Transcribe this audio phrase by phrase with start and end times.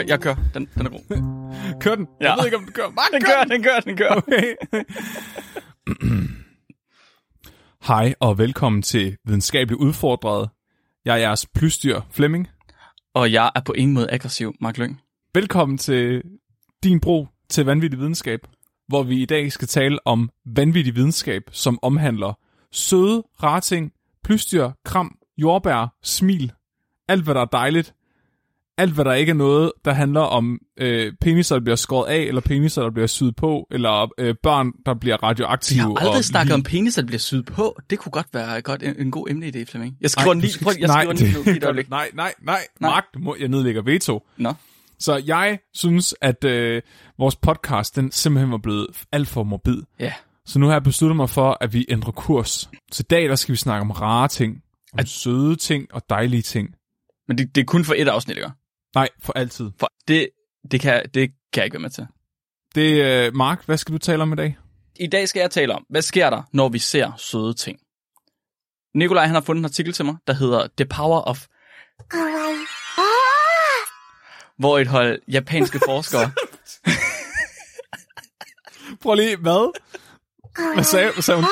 [0.00, 0.36] Ja, kør, jeg kører.
[0.54, 1.00] Den, den er god.
[1.80, 2.08] Kør den.
[2.20, 2.28] Ja.
[2.28, 2.90] Jeg ved ikke, om den kører.
[2.90, 4.16] Mark, Den kører, den kører, den kører.
[4.16, 4.54] Okay.
[7.88, 10.48] Hej og velkommen til Videnskabeligt Udfordret.
[11.04, 12.48] Jeg er jeres plysdyr Flemming.
[13.14, 15.00] Og jeg er på ingen måde aggressiv, Mark Lyng.
[15.34, 16.22] Velkommen til
[16.82, 18.40] din bro til vanvittig videnskab,
[18.88, 22.38] hvor vi i dag skal tale om vanvittig videnskab, som omhandler
[22.72, 23.92] søde, rare ting,
[24.24, 26.52] plysdyr, kram, jordbær, smil,
[27.08, 27.94] alt hvad der er dejligt,
[28.80, 32.18] alt hvad der ikke er noget, der handler om øh, peniser, der bliver skåret af,
[32.18, 35.76] eller peniser, der bliver syet på, eller øh, børn, der bliver radioaktive.
[35.78, 36.54] Jeg har aldrig og snakket lig.
[36.54, 37.76] om penis, der bliver syet på.
[37.90, 39.96] Det kunne godt være godt, en, en god emneidé, Flemming.
[40.00, 41.90] Jeg skriver Nej, den lige, prøv, jeg nej, skriver den lige lige det-.
[41.98, 42.90] Nej, nej, nej, Nej.
[42.90, 44.26] Mark, du må, jeg nedlægger veto.
[44.36, 44.52] Nå.
[44.98, 46.82] Så jeg synes, at øh,
[47.18, 49.82] vores podcast, den simpelthen var blevet alt for morbid.
[50.00, 50.12] Ja.
[50.46, 52.70] Så nu har jeg besluttet mig for, at vi ændrer kurs.
[52.92, 54.54] Så i dag, der skal vi snakke om rare ting.
[54.92, 56.68] Om At- søde ting og dejlige ting.
[57.28, 58.50] Men det, det er kun for et afsnit, ikke?
[58.94, 59.70] Nej, for altid.
[59.78, 60.30] For det,
[60.70, 62.06] det, kan, det kan jeg ikke være med til.
[62.74, 64.58] Det øh, Mark, hvad skal du tale om i dag?
[64.96, 67.78] I dag skal jeg tale om, hvad sker der, når vi ser søde ting?
[68.94, 71.46] Nikolaj han har fundet en artikel til mig, der hedder The Power of...
[74.58, 76.32] Hvor et hold japanske forskere...
[79.02, 79.78] Prøv lige, hvad?
[80.74, 81.50] Hvad sagde, hvad sagde hun?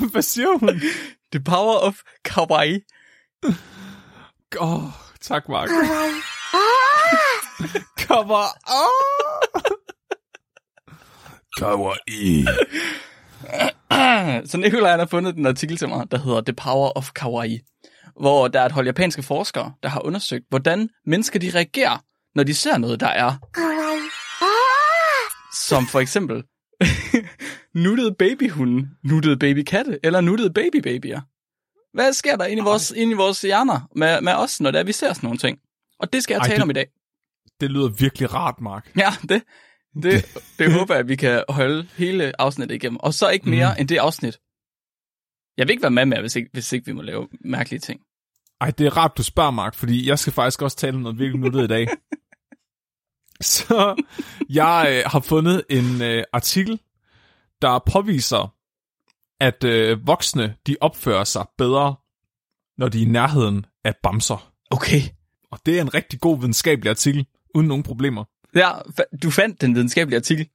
[0.12, 0.80] hvad siger hun?
[1.32, 2.80] The Power of Kawaii.
[4.58, 4.82] Oh,
[5.22, 5.68] tak Mark.
[8.06, 8.44] Kommer.
[8.66, 8.90] Oh.
[11.58, 12.46] Kawaii.
[14.50, 17.60] Så Nikolaj han har fundet en artikel til mig, der hedder The Power of Kawaii,
[18.20, 22.04] hvor der er et hold japanske forskere, der har undersøgt, hvordan mennesker de reagerer,
[22.34, 23.36] når de ser noget, der er
[25.70, 26.42] som for eksempel
[27.84, 31.20] nuttede babyhunde, nuttede babykatte eller nuttede babybabyer.
[31.92, 34.78] Hvad sker der inde i vores, inde i vores hjerner med, med os, når det
[34.78, 35.58] er, vi ser sådan nogle ting?
[35.98, 36.86] Og det skal jeg Ej, tale det- om i dag.
[37.60, 38.92] Det lyder virkelig rart, Mark.
[38.96, 39.42] Ja, det,
[40.02, 40.24] det,
[40.58, 42.96] det håber jeg, at vi kan holde hele afsnittet igennem.
[43.00, 43.80] Og så ikke mere mm.
[43.80, 44.38] end det afsnit.
[45.56, 48.00] Jeg vil ikke være med med, hvis ikke, hvis ikke vi må lave mærkelige ting.
[48.60, 51.18] Ej, det er rart, du spørger, Mark, fordi jeg skal faktisk også tale om noget
[51.18, 51.88] virkelig nuttet i dag.
[53.40, 54.02] Så
[54.48, 56.80] jeg øh, har fundet en øh, artikel,
[57.62, 58.54] der påviser,
[59.40, 61.94] at øh, voksne, de opfører sig bedre,
[62.78, 64.52] når de er i nærheden af bamser.
[64.70, 65.00] Okay.
[65.52, 68.24] Og det er en rigtig god videnskabelig artikel, uden nogen problemer.
[68.54, 68.70] Ja,
[69.22, 70.48] du fandt den videnskabelige artikel.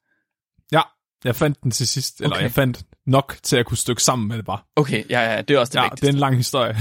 [0.72, 0.82] Ja,
[1.24, 2.44] jeg fandt den til sidst, eller Okay.
[2.44, 4.60] jeg fandt nok til at kunne stykke sammen med det bare.
[4.76, 6.06] Okay, ja, ja, det er også det Ja, vigtigste.
[6.06, 6.76] det er en lang historie.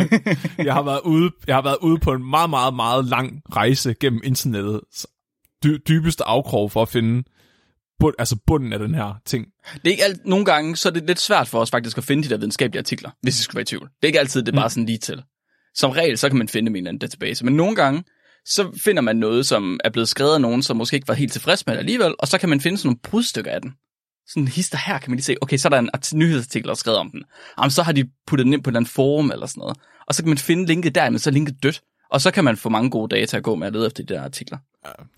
[0.66, 3.94] jeg, har været ude, jeg har været ude på en meget, meget, meget lang rejse
[4.00, 4.80] gennem internettet.
[5.64, 7.24] Dy- dybeste afkrog for at finde
[8.02, 9.46] bund, altså bunden af den her ting.
[9.74, 12.04] Det er ikke alt, nogle gange, så er det lidt svært for os faktisk at
[12.04, 13.82] finde de der videnskabelige artikler, hvis vi skulle være i tvivl.
[13.82, 15.22] Det er ikke altid, det er bare sådan lige til.
[15.74, 17.44] Som regel, så kan man finde dem i en eller anden database.
[17.44, 18.04] Men nogle gange,
[18.44, 21.32] så finder man noget, som er blevet skrevet af nogen, som måske ikke var helt
[21.32, 23.72] tilfreds med det alligevel, og så kan man finde sådan nogle brudstykker af den.
[24.28, 26.70] Sådan hister her kan man lige se, okay, så er der en art- nyhedsartikel, der
[26.70, 27.22] er skrevet om den.
[27.58, 29.76] Jamen, så har de puttet den ind på et eller andet forum eller sådan noget.
[30.06, 31.82] Og så kan man finde linket der, men så er linket dødt.
[32.12, 34.14] Og så kan man få mange gode data at gå med at lede efter de
[34.14, 34.58] der artikler.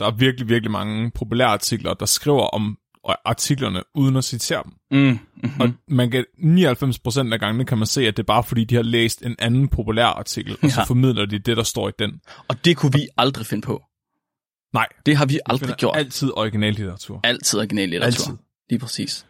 [0.01, 2.79] Der er virkelig, virkelig mange populære artikler, der skriver om
[3.25, 4.73] artiklerne, uden at citere dem.
[4.91, 4.99] Mm.
[5.37, 5.61] Mm-hmm.
[5.61, 8.75] Og man kan 99% af gangene kan man se, at det er bare fordi, de
[8.75, 10.85] har læst en anden populær artikel, og så Ja.
[10.85, 12.21] formidler de det, der står i den.
[12.49, 13.83] Og det kunne vi aldrig finde på.
[14.75, 15.97] Nej, Det har vi aldrig finder gjort.
[15.97, 17.21] altid originallitteratur.
[17.25, 18.25] Altid original litteratur.
[18.25, 18.37] Altid.
[18.71, 19.27] Lige præcis.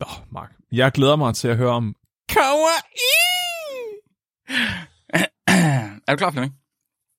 [0.00, 0.52] Nå, Mark.
[0.72, 1.94] Jeg glæder mig til at høre om
[2.28, 2.56] Kawaii!
[6.06, 6.54] er du klar, Flemming?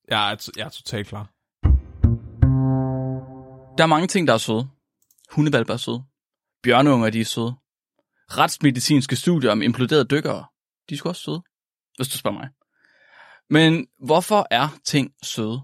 [0.09, 1.33] Jeg er, jeg er totalt klar.
[3.77, 4.69] Der er mange ting, der er søde.
[5.31, 6.03] Hundevalper er søde.
[6.63, 7.55] Bjørneunger, de er søde.
[8.29, 10.45] Retsmedicinske studier om imploderede dykkere,
[10.89, 11.41] de er sgu også søde,
[11.95, 12.49] hvis du spørger mig.
[13.49, 15.61] Men hvorfor er ting søde?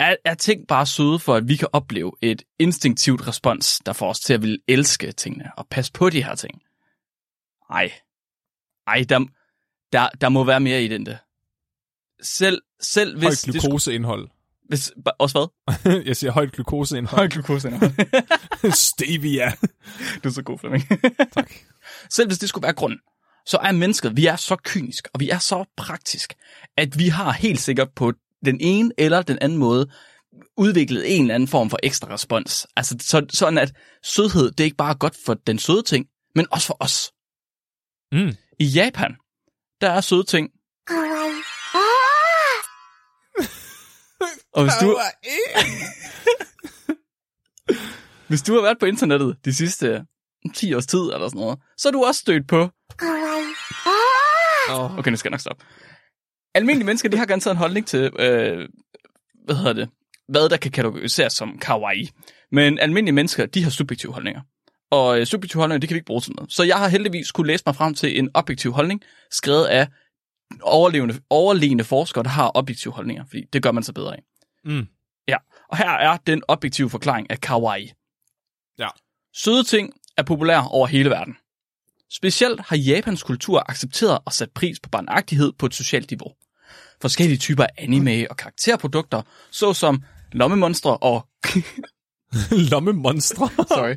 [0.00, 4.10] Er, er ting bare søde for, at vi kan opleve et instinktivt respons, der får
[4.10, 6.62] os til at ville elske tingene og passe på de her ting?
[7.70, 7.92] Ej.
[8.86, 9.26] Ej, der,
[9.92, 11.16] der, der må være mere i den der.
[12.22, 13.44] Selv, selv hvis...
[13.44, 14.28] Højt glukoseindhold.
[14.68, 15.50] Hvis, også
[15.84, 16.02] hvad?
[16.06, 17.18] jeg siger højt glukoseindhold.
[17.18, 17.92] Højt glukoseindhold.
[18.86, 19.52] Stevia.
[20.24, 20.84] Du er så god, Flemming.
[21.34, 21.52] Tak.
[22.10, 22.98] Selv hvis det skulle være grunden,
[23.46, 26.34] så er mennesket, vi er så kynisk, og vi er så praktisk,
[26.76, 28.12] at vi har helt sikkert på
[28.44, 29.90] den ene eller den anden måde
[30.56, 32.66] udviklet en eller anden form for ekstra respons.
[32.76, 33.72] Altså så, sådan, at
[34.02, 37.12] sødhed, det er ikke bare godt for den søde ting, men også for os.
[38.12, 38.36] Mm.
[38.58, 39.16] I Japan,
[39.80, 40.50] der er søde ting.
[44.52, 44.88] Og hvis du,
[48.28, 50.04] hvis du har været på internettet de sidste
[50.54, 52.70] 10 års tid eller sådan noget, så er du også stødt på...
[54.98, 55.64] Okay, nu skal jeg nok stoppe.
[56.54, 58.68] Almindelige mennesker, de har garanteret en holdning til, øh,
[59.44, 59.88] hvad hedder det,
[60.28, 62.10] hvad der kan kategoriseres som kawaii.
[62.52, 64.40] Men almindelige mennesker, de har subjektive holdninger.
[64.90, 66.52] Og øh, subjektive holdninger, det kan vi ikke bruge til noget.
[66.52, 69.88] Så jeg har heldigvis kunne læse mig frem til en objektiv holdning, skrevet af
[70.62, 74.22] overlevende, overlegne forskere, der har objektive holdninger, fordi det gør man så bedre af.
[74.64, 74.86] Mm.
[75.28, 75.36] Ja,
[75.68, 77.92] og her er den objektive forklaring af kawaii.
[78.78, 78.88] Ja.
[79.34, 81.36] Søde ting er populære over hele verden.
[82.12, 86.32] Specielt har Japans kultur accepteret og sat pris på barnagtighed på et socialt niveau.
[87.02, 90.02] Forskellige typer af anime og karakterprodukter, såsom
[90.32, 91.26] lommemonstre og...
[92.72, 93.48] Lommemonstre.
[93.76, 93.94] Sorry.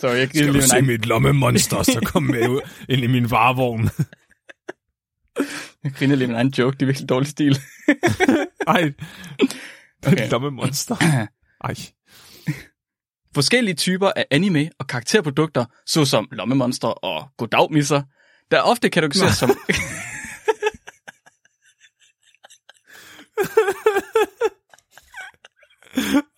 [0.00, 3.90] Sorry, jeg Skal du se mit lommemonster, så kom med ud ind i min varevogn.
[5.84, 7.58] Jeg griner lige en egen joke, det er virkelig dårlig stil.
[8.66, 8.92] Ej,
[10.06, 10.12] Okay.
[10.12, 10.30] okay.
[10.30, 10.96] lommemonster.
[11.64, 11.74] Ej.
[13.34, 18.02] Forskellige typer af anime og karakterprodukter, såsom lommemonster og godagmisser,
[18.50, 19.50] der ofte kategoriseres som...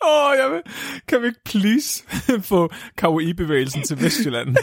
[0.04, 0.62] Åh, oh, jeg vil,
[1.08, 2.04] kan vi ikke please
[2.40, 4.56] få kawaii-bevægelsen til Vestjylland?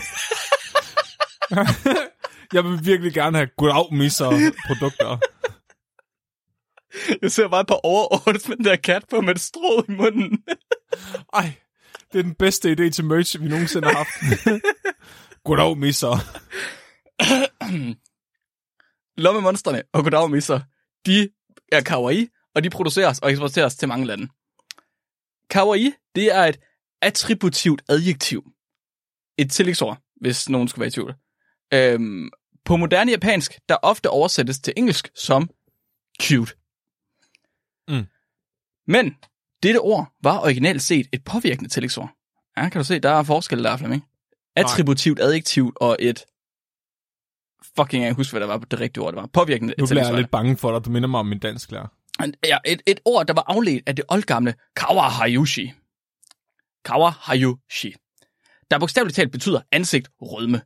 [2.54, 5.18] Jeg vil virkelig gerne have goddag produkter.
[7.22, 10.44] Jeg ser bare på overordnet med den der kat på med et strå i munden.
[11.34, 11.54] Ej,
[12.12, 14.10] det er den bedste idé til merch, vi nogensinde har haft.
[15.46, 16.18] goddag, misser.
[19.18, 20.60] Lommemonstrene og godagmisser,
[21.06, 21.30] de
[21.72, 24.28] er kawaii, og de produceres og eksporteres til mange lande.
[25.50, 26.60] Kawaii, det er et
[27.02, 28.44] attributivt adjektiv.
[29.38, 31.16] Et tillægsord, hvis nogen skulle være i tvivl.
[31.74, 32.30] Øhm,
[32.66, 35.50] på moderne japansk, der ofte oversættes til engelsk som
[36.22, 36.54] cute.
[37.88, 38.06] Mm.
[38.88, 39.16] Men
[39.64, 42.10] dette ord var originalt set et påvirkende tillægsord.
[42.58, 44.04] Ja, kan du se, der er forskel der, Flemming.
[44.56, 46.26] Attributivt adjektivt og et...
[47.76, 49.30] Fucking, jeg husker, hvad der var på det rigtige ord, det var.
[49.34, 50.86] Påvirkende Nu bliver jeg lidt bange for dig.
[50.86, 51.88] Du minder mig om min dansklærer.
[52.44, 55.74] Ja, et, et ord, der var afledt af det oldgamle kawahayushi.
[56.86, 57.96] Kawahayushi.
[58.72, 60.62] Der bogstaveligt talt betyder ansigt rødme.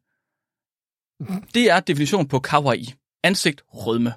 [1.53, 2.93] Det er definition på kawaii.
[3.23, 4.13] Ansigt rødme.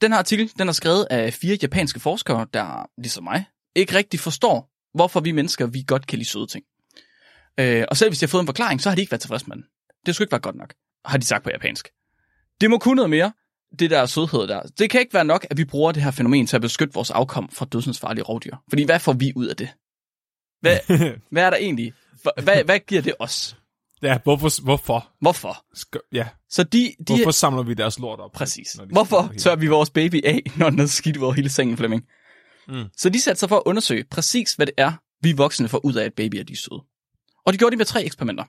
[0.00, 4.20] Den her artikel, den er skrevet af fire japanske forskere, der, ligesom mig, ikke rigtig
[4.20, 6.64] forstår, hvorfor vi mennesker, vi godt kan lide søde ting.
[7.60, 9.46] Øh, og selv hvis de har fået en forklaring, så har de ikke været tilfredse
[9.46, 9.64] med den.
[10.06, 10.74] Det skulle ikke være godt nok,
[11.04, 11.88] har de sagt på japansk.
[12.60, 13.32] Det må kunne noget mere,
[13.78, 14.62] det der sødhed der.
[14.62, 17.10] Det kan ikke være nok, at vi bruger det her fænomen til at beskytte vores
[17.10, 18.56] afkom fra dødsensfarlige rovdyr.
[18.68, 19.68] Fordi hvad får vi ud af det?
[20.60, 20.78] Hvad,
[21.32, 21.92] hvad er der egentlig?
[22.42, 23.56] Hvad, hvad giver det os?
[24.02, 24.62] Ja, hvorfor?
[24.62, 25.12] Hvorfor?
[25.20, 25.64] Hvorfor?
[25.74, 28.32] Skal, ja, Så de, de hvorfor samler vi deres lort op?
[28.32, 28.76] Præcis.
[28.90, 32.02] Hvorfor tør vi vores baby af, når den er skidt over hele sengen, Flemming?
[32.68, 32.84] Mm.
[32.96, 35.94] Så de satte sig for at undersøge præcis, hvad det er, vi voksne får ud
[35.94, 36.84] af, at babyer de er søde.
[37.46, 38.44] Og de gjorde det med tre eksperimenter.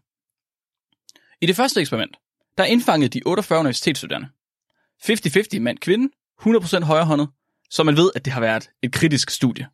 [1.42, 2.18] I det første eksperiment,
[2.58, 4.28] der indfangede de 48 universitetsstuderende.
[5.04, 6.10] 50-50 mand-kvinde,
[6.42, 7.30] 100% højrehåndet,
[7.70, 9.68] så man ved, at det har været et kritisk studie.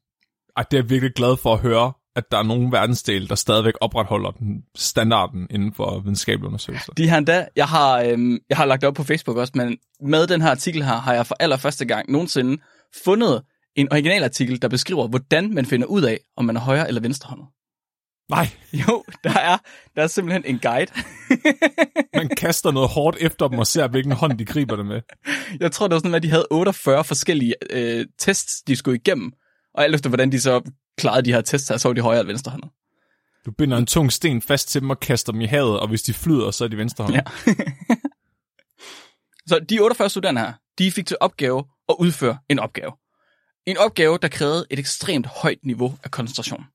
[0.58, 3.36] Ej, det er jeg virkelig glad for at høre, at der er nogle verdensdele, der
[3.36, 6.94] stadigvæk opretholder den standarden inden for videnskabelige undersøgelser.
[6.94, 10.28] De her endda, jeg har, øhm, jeg har lagt op på Facebook også, men med
[10.28, 12.62] den her artikel her, har jeg for allerførste gang nogensinde
[13.04, 13.44] fundet
[13.76, 17.48] en originalartikel, der beskriver, hvordan man finder ud af, om man er højre eller venstrehåndet.
[18.30, 18.48] Nej,
[18.88, 19.58] Jo, der er,
[19.96, 20.92] der er simpelthen en guide.
[22.20, 25.02] man kaster noget hårdt efter dem og ser, hvilken hånd de griber det med.
[25.60, 29.32] Jeg tror, det var sådan, at de havde 48 forskellige øh, tests, de skulle igennem.
[29.74, 30.62] Og alt efter, hvordan de så
[30.98, 32.70] klarede de her tests her, så var de højre eller venstrehåndet.
[33.46, 36.02] Du binder en tung sten fast til dem og kaster dem i havet, og hvis
[36.02, 37.16] de flyder, så er de venstre hånd.
[37.16, 37.22] Ja.
[39.50, 42.92] så de 48 studerende her, de fik til opgave at udføre en opgave.
[43.66, 46.66] En opgave, der krævede et ekstremt højt niveau af koncentration.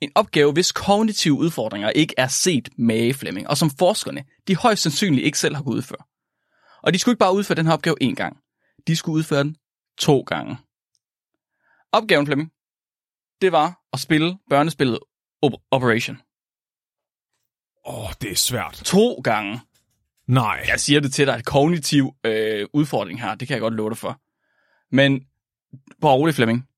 [0.00, 4.82] En opgave, hvis kognitive udfordringer ikke er set med Flemming, og som forskerne, de højst
[4.82, 6.04] sandsynligt ikke selv har kunnet udføre.
[6.82, 8.36] Og de skulle ikke bare udføre den her opgave én gang.
[8.86, 9.56] De skulle udføre den
[9.98, 10.56] to gange.
[11.92, 12.50] Opgaven, Flemming,
[13.40, 14.98] det var at spille børnespillet
[15.42, 16.16] Op- Operation.
[17.86, 18.82] Åh, oh, det er svært.
[18.84, 19.60] To gange.
[20.26, 20.64] Nej.
[20.68, 23.90] Jeg siger det til dig, at kognitiv øh, udfordring her, det kan jeg godt love
[23.90, 24.20] dig for.
[24.94, 25.20] Men,
[26.00, 26.68] bare rolig Flemming,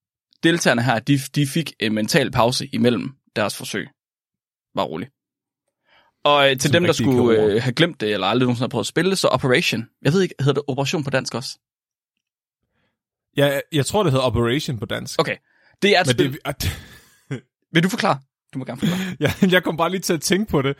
[0.42, 3.88] deltagerne her, de, de fik en mental pause imellem deres forsøg.
[4.74, 5.08] Bare rolig.
[6.24, 8.68] Og øh, til Som dem, der skulle øh, have glemt det, eller aldrig nogensinde har
[8.68, 9.88] prøvet at spille det, så Operation.
[10.02, 11.58] Jeg ved ikke, hedder det Operation på dansk også?
[13.36, 15.20] Ja, jeg tror, det hedder Operation på dansk.
[15.20, 15.36] Okay.
[15.82, 16.32] Det er et Men spil.
[16.32, 16.80] det, at,
[17.72, 18.18] Vil du forklare?
[18.54, 19.00] Du må gerne forklare.
[19.20, 20.76] jeg, jeg kom bare lige til at tænke på det.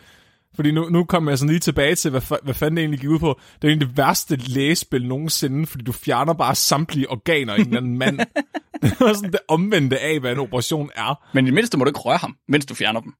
[0.55, 3.09] Fordi nu, nu kommer jeg sådan lige tilbage til, hvad, hvad fanden det egentlig gik
[3.11, 3.41] ud på.
[3.63, 7.77] Det er egentlig det værste lægespil nogensinde, fordi du fjerner bare samtlige organer i en
[7.77, 8.19] anden mand.
[8.83, 11.29] det er sådan det omvendte af, hvad en operation er.
[11.35, 13.13] Men i det mindste må du ikke røre ham, mens du fjerner dem.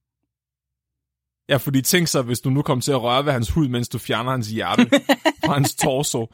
[1.49, 3.89] Ja, fordi tænk så, hvis du nu kommer til at røre ved hans hud, mens
[3.89, 4.89] du fjerner hans hjerte
[5.45, 6.27] fra hans torso.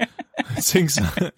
[0.62, 1.32] Tænk så.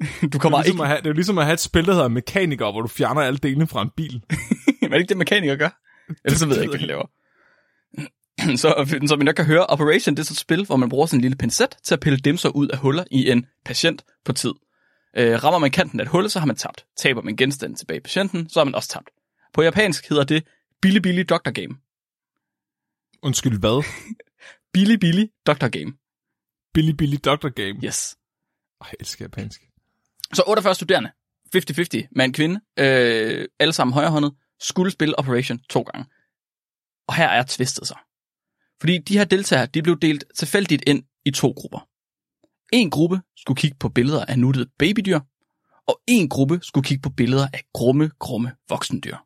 [0.00, 0.82] Du Det er, kommer ligesom ikke...
[0.82, 3.20] at have, det er ligesom at have et spil, der hedder Mekaniker, hvor du fjerner
[3.20, 4.22] alle delene fra en bil.
[4.82, 5.80] er det ikke det, mekanikere gør?
[6.24, 7.06] Ellers så ved jeg ikke, hvad de laver.
[8.56, 11.06] Så som vi nok kan høre, Operation det er så et spil, hvor man bruger
[11.06, 14.32] sådan en lille pincet til at pille dimser ud af huller i en patient på
[14.32, 14.52] tid.
[15.16, 16.84] Øh, rammer man kanten af et hul, så har man tabt.
[16.96, 19.10] Taber man genstanden tilbage i patienten, så har man også tabt.
[19.54, 20.46] På japansk hedder det
[20.82, 21.74] Billy Billy Doctor Game.
[23.22, 23.84] Undskyld, hvad?
[24.74, 25.92] Billy Billy Doctor Game.
[26.74, 27.80] Billy Billy Doctor Game.
[27.84, 28.16] Yes.
[28.80, 29.69] Ej, jeg elsker japansk.
[30.34, 31.10] Så 48 studerende,
[31.56, 36.06] 50-50, mand kvinde, øh, alle sammen højrehåndet, skulle spille Operation to gange.
[37.08, 37.94] Og her er tvistet så.
[38.80, 41.88] Fordi de her deltagere, de blev delt tilfældigt ind i to grupper.
[42.72, 45.20] En gruppe skulle kigge på billeder af nuttede babydyr,
[45.86, 49.16] og en gruppe skulle kigge på billeder af grumme, grumme voksendyr.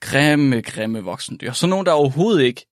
[0.00, 1.52] Grimme, grimme voksendyr.
[1.52, 2.66] Så nogen, der overhovedet ikke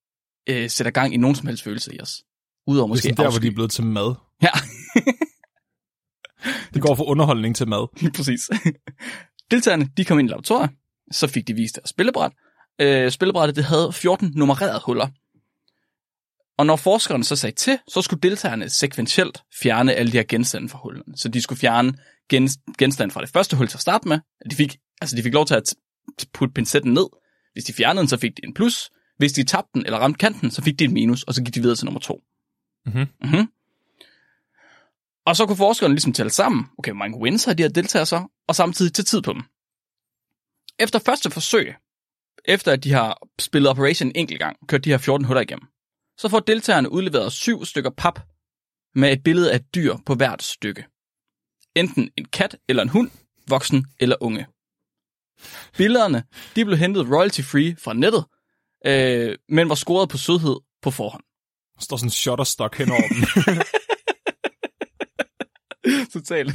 [0.48, 2.24] øh, sætter gang i nogen som helst følelse i os.
[2.66, 4.14] Udover Det er måske sådan der, hvor de er blevet til mad.
[4.42, 4.48] Ja,
[6.74, 8.10] Det går fra underholdning til mad.
[8.16, 8.50] Præcis.
[9.50, 10.70] Deltagerne, de kom ind i laboratoriet,
[11.12, 12.32] så fik de vist deres spillebræt.
[12.80, 15.08] Øh, spillebrættet, det havde 14 nummererede huller.
[16.58, 20.68] Og når forskerne så sagde til, så skulle deltagerne sekventielt fjerne alle de her genstande
[20.68, 21.16] fra hullerne.
[21.16, 21.92] Så de skulle fjerne
[22.34, 24.18] gens- genstande fra det første hul til at starte med.
[24.50, 25.74] De fik, altså de fik lov til at
[26.32, 27.06] putte pincetten ned.
[27.52, 28.90] Hvis de fjernede den, så fik de en plus.
[29.18, 31.54] Hvis de tabte den eller ramte kanten, så fik de en minus, og så gik
[31.54, 32.20] de videre til nummer to.
[32.86, 32.98] Mhm.
[33.22, 33.48] Mm-hmm.
[35.26, 38.06] Og så kunne forskerne ligesom tælle sammen, okay, hvor mange wins har de her deltagere
[38.06, 39.42] så, og samtidig til tid på dem.
[40.78, 41.74] Efter første forsøg,
[42.44, 45.68] efter at de har spillet Operation en enkelt gang, kørt de her 14 huller igennem,
[46.18, 48.20] så får deltagerne udleveret syv stykker pap
[48.94, 50.84] med et billede af et dyr på hvert stykke.
[51.76, 53.10] Enten en kat eller en hund,
[53.48, 54.46] voksen eller unge.
[55.76, 56.24] Billederne
[56.56, 58.24] de blev hentet royalty-free fra nettet,
[58.86, 61.22] øh, men var scoret på sødhed på forhånd.
[61.74, 63.18] Der står sådan en shutterstock hen over dem.
[66.28, 66.52] Totalt.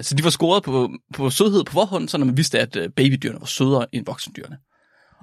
[0.06, 3.40] så de var scoret på, på sødhed på forhånd, så man vidste, at øh, babydyrene
[3.40, 4.58] var sødere end voksendyrene.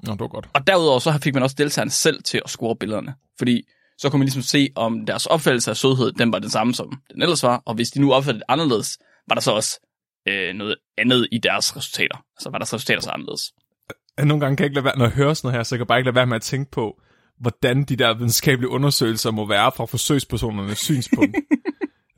[0.03, 0.49] Nå, det var godt.
[0.53, 3.15] Og derudover så fik man også deltagerne selv til at score billederne.
[3.37, 3.63] Fordi
[3.97, 7.01] så kunne man ligesom se, om deres opfattelse af sødhed, den var den samme, som
[7.13, 7.61] den ellers var.
[7.65, 9.79] Og hvis de nu opfattede det anderledes, var der så også
[10.27, 12.17] øh, noget andet i deres resultater.
[12.37, 13.53] Altså var deres resultater så anderledes.
[14.17, 15.79] Nogle gange kan jeg ikke lade være, når jeg hører sådan noget her, så jeg
[15.79, 17.01] kan bare ikke lade være med at tænke på,
[17.43, 21.37] hvordan de der videnskabelige undersøgelser må være fra forsøgspersonernes synspunkt.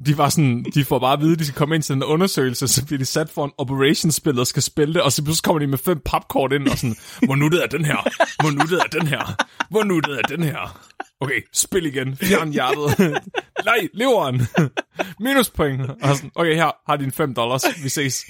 [0.05, 2.03] De var sådan, de får bare at vide, at de skal komme ind til den
[2.03, 5.43] undersøgelse, så bliver de sat for en operation-spil og skal spille det, og så pludselig
[5.43, 7.97] kommer de med fem papkort ind og sådan, hvor nuttet er den her?
[8.41, 9.43] Hvor nuttet er den her?
[9.69, 10.79] Hvor nuttet er den her?
[11.19, 12.17] Okay, spil igen.
[12.17, 12.99] Fjern hjertet.
[13.65, 14.41] Nej, leveren.
[15.19, 15.81] Minuspoint.
[15.81, 17.63] Og sådan, okay, her har din 5 dollars.
[17.83, 18.25] Vi ses.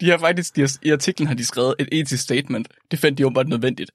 [0.00, 2.68] De har faktisk, de har, i artiklen har de skrevet et etisk statement.
[2.90, 3.90] Det fandt de åbenbart nødvendigt.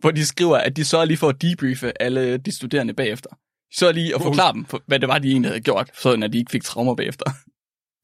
[0.00, 3.30] Hvor de skriver, at de sørger lige for at debriefe alle de studerende bagefter.
[3.30, 6.32] De sørger lige at forklare dem, hvad det var, de egentlig havde gjort, så at
[6.32, 7.24] de ikke fik traumer bagefter.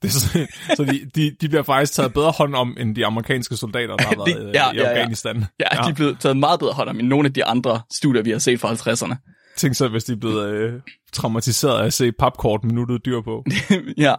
[0.02, 3.56] Det så, så de, de, de bliver faktisk taget bedre hånd om, end de amerikanske
[3.56, 4.88] soldater, der har været ja, ja, i ja.
[4.88, 5.44] Afghanistan.
[5.60, 7.80] Ja, ja, de er blevet taget meget bedre hånd om end nogle af de andre
[7.92, 9.16] studier, vi har set fra 50'erne.
[9.56, 10.80] Tænk så, hvis de er blevet øh,
[11.12, 13.44] traumatiseret af at se papkort med nuttet dyr på.
[13.96, 14.14] ja.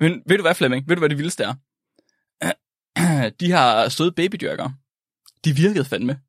[0.00, 0.88] Men ved du hvad, Flemming?
[0.88, 1.54] Ved du, hvad det vildeste er?
[3.40, 4.70] De har søde babydyrker.
[5.44, 6.20] De virkede fandme.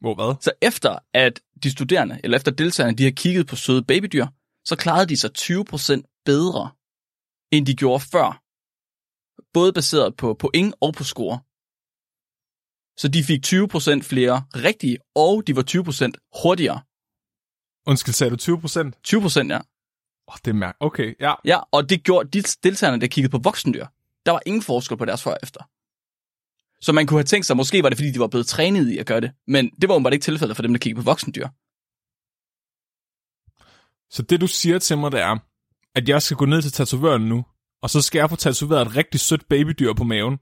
[0.00, 0.34] Hvor hvad?
[0.40, 4.26] Så efter at de studerende, eller efter deltagerne, de har kigget på søde babydyr,
[4.64, 6.70] så klarede de sig 20% bedre,
[7.52, 8.42] end de gjorde før.
[9.52, 11.40] Både baseret på point og på score.
[13.00, 16.80] Så de fik 20% flere rigtige, og de var 20% hurtigere.
[17.86, 18.96] Undskyld, sagde du 20 procent?
[19.08, 19.60] 20% ja.
[20.26, 20.76] Oh, det er mærk.
[20.80, 21.34] Okay, ja.
[21.44, 23.86] Ja, og det gjorde de deltagerne, der kiggede på voksendyr.
[24.26, 25.60] Der var ingen forskel på deres før og efter.
[26.80, 28.98] Så man kunne have tænkt sig, måske var det, fordi de var blevet trænet i
[28.98, 29.30] at gøre det.
[29.46, 31.48] Men det var jo bare ikke tilfældet for dem, der kiggede på voksendyr.
[34.10, 35.36] Så det, du siger til mig, det er,
[35.94, 37.44] at jeg skal gå ned til tatovøren nu,
[37.82, 40.38] og så skal jeg få tatoveret et rigtig sødt babydyr på maven,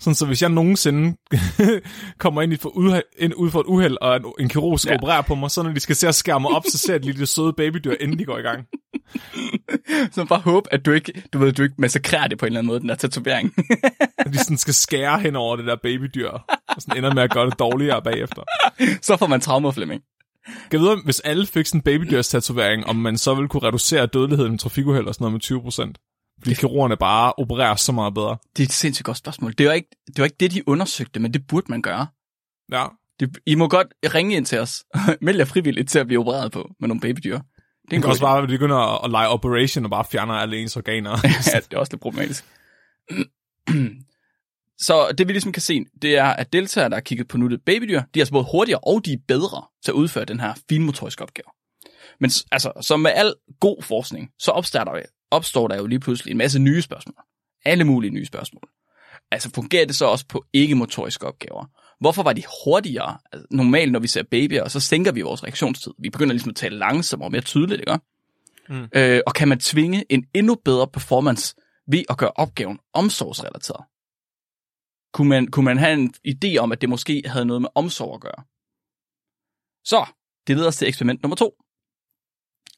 [0.00, 1.16] sådan så hvis jeg nogensinde
[2.18, 4.90] kommer ind, i for uheld, ind ud for et uheld, og en, en kirurg skal
[4.90, 4.96] Ja.
[4.96, 7.04] operere på mig, så når de skal se at skære mig op, så ser de
[7.04, 8.64] lige det søde babydyr, inden de går i gang.
[10.12, 12.58] Så bare håb, at du ikke, du ved, du ikke massakrerer det på en eller
[12.58, 13.54] anden måde, den der tatovering.
[14.18, 16.28] At de sådan skal skære hen over det der babydyr,
[16.68, 18.42] og sådan ender med at gøre det dårligere bagefter.
[19.02, 20.02] så får man traumer, Flemming.
[20.46, 23.62] Kan jeg vide, hvis alle fik sådan en babydyrs tatovering, om man så ville kunne
[23.62, 25.98] reducere dødeligheden i trafikuheld og sådan noget med 20 procent?
[26.42, 28.36] Fordi kirurgerne bare opererer så meget bedre.
[28.56, 29.54] Det er et sindssygt godt spørgsmål.
[29.58, 32.06] Det var ikke det, var ikke det de undersøgte, men det burde man gøre.
[32.72, 32.86] Ja.
[33.20, 34.84] Det, I må godt ringe ind til os.
[35.22, 37.38] Meld jer frivilligt til at blive opereret på med nogle babydyr.
[37.38, 38.26] Det er Det kan også idé.
[38.26, 41.10] bare begynde at, at lege operation og bare fjerner alle ens organer.
[41.54, 42.44] ja, det er også lidt problematisk.
[44.78, 47.60] Så det vi ligesom kan se, det er, at deltagere, der har kigget på nuttet
[47.66, 50.54] babydyr, de er altså både hurtigere og de er bedre til at udføre den her
[50.68, 51.44] finmotoriske opgave.
[52.20, 56.30] Men altså, som med al god forskning, så opstår der, opstår der jo lige pludselig
[56.30, 57.24] en masse nye spørgsmål.
[57.64, 58.68] Alle mulige nye spørgsmål.
[59.30, 61.64] Altså fungerer det så også på ikke-motoriske opgaver?
[62.00, 63.18] Hvorfor var de hurtigere?
[63.32, 65.92] Altså, normalt, når vi ser babyer, så sænker vi vores reaktionstid.
[65.98, 67.98] Vi begynder ligesom at tale langsommere og mere tydeligt, ikke?
[68.68, 68.88] Mm.
[68.94, 71.54] Øh, og kan man tvinge en endnu bedre performance
[71.88, 73.84] ved at gøre opgaven omsorgsrelateret?
[75.12, 78.14] Kunne man, kunne man have en idé om, at det måske havde noget med omsorg
[78.14, 78.44] at gøre?
[79.84, 80.06] Så,
[80.46, 81.59] det leder os til eksperiment nummer to.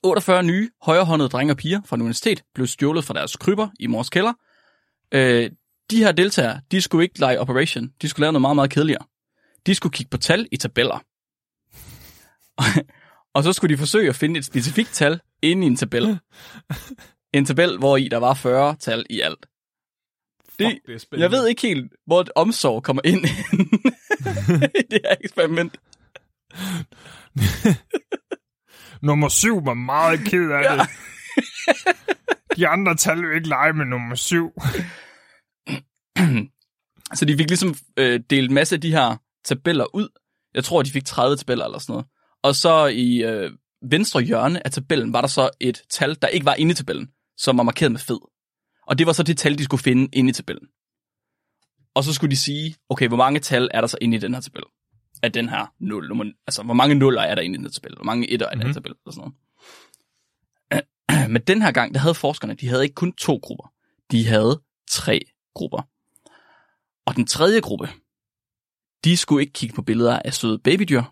[0.04, 3.86] 48 nye højrehåndede drenge og piger fra en universitet blev stjålet fra deres kryber i
[3.86, 4.32] mors kælder.
[5.14, 5.50] Øh,
[5.90, 7.88] de her deltagere, de skulle ikke lege Operation.
[8.02, 9.04] De skulle lave noget meget, meget kedeligere.
[9.66, 10.98] De skulle kigge på tal i tabeller.
[13.34, 16.18] og så skulle de forsøge at finde et specifikt tal inde i en tabel.
[17.32, 19.46] En tabel, hvor i der var 40 tal i alt.
[20.58, 23.28] Det, Fuck, det er jeg ved ikke helt, hvor et omsorg kommer ind i
[24.90, 25.76] det her eksperiment.
[29.02, 30.76] Nummer syv var meget ked af Ja.
[30.82, 30.88] det.
[32.56, 34.50] De andre tal vil ikke lege med nummer syv.
[37.14, 40.08] Så de fik ligesom øh, delt en masse af de her tabeller ud.
[40.54, 42.06] Jeg tror, de fik 30 tabeller eller sådan noget.
[42.42, 43.50] Og så i øh,
[43.90, 47.08] venstre hjørne af tabellen var der så et tal, der ikke var inde i tabellen,
[47.36, 48.18] som var markeret med fed.
[48.86, 50.66] Og det var så det tal, de skulle finde inde i tabellen.
[51.94, 54.34] Og så skulle de sige, okay, hvor mange tal er der så inde i den
[54.34, 54.62] her tabel?
[55.22, 56.08] Af den her 0.
[56.08, 57.94] Nummer, altså, hvor mange nuller er der inde i den her tabel?
[57.94, 58.94] Hvor mange etter er der i den her tabel?
[59.04, 59.34] Og sådan noget.
[61.32, 63.72] Men den her gang, der havde forskerne, de havde ikke kun to grupper.
[64.10, 65.20] De havde tre
[65.54, 65.82] grupper.
[67.06, 67.88] Og den tredje gruppe,
[69.04, 71.02] de skulle ikke kigge på billeder af søde babydyr.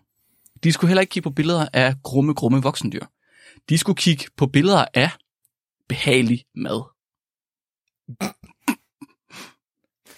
[0.63, 3.05] De skulle heller ikke kigge på billeder af grumme, grumme voksendyr.
[3.69, 5.09] De skulle kigge på billeder af
[5.89, 6.83] behagelig mad.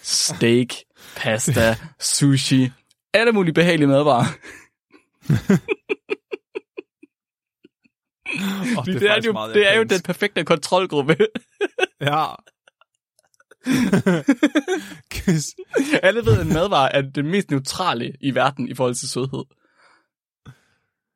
[0.02, 0.68] Steak,
[1.16, 2.70] pasta, sushi,
[3.14, 4.24] alle mulige behagelige madvarer.
[8.78, 11.16] Oh, Det, det, er, jo, det er jo den perfekte kontrolgruppe.
[12.00, 12.26] Ja.
[16.02, 19.44] Alle ved, at en madvare er det mest neutrale i verden i forhold til sødhed.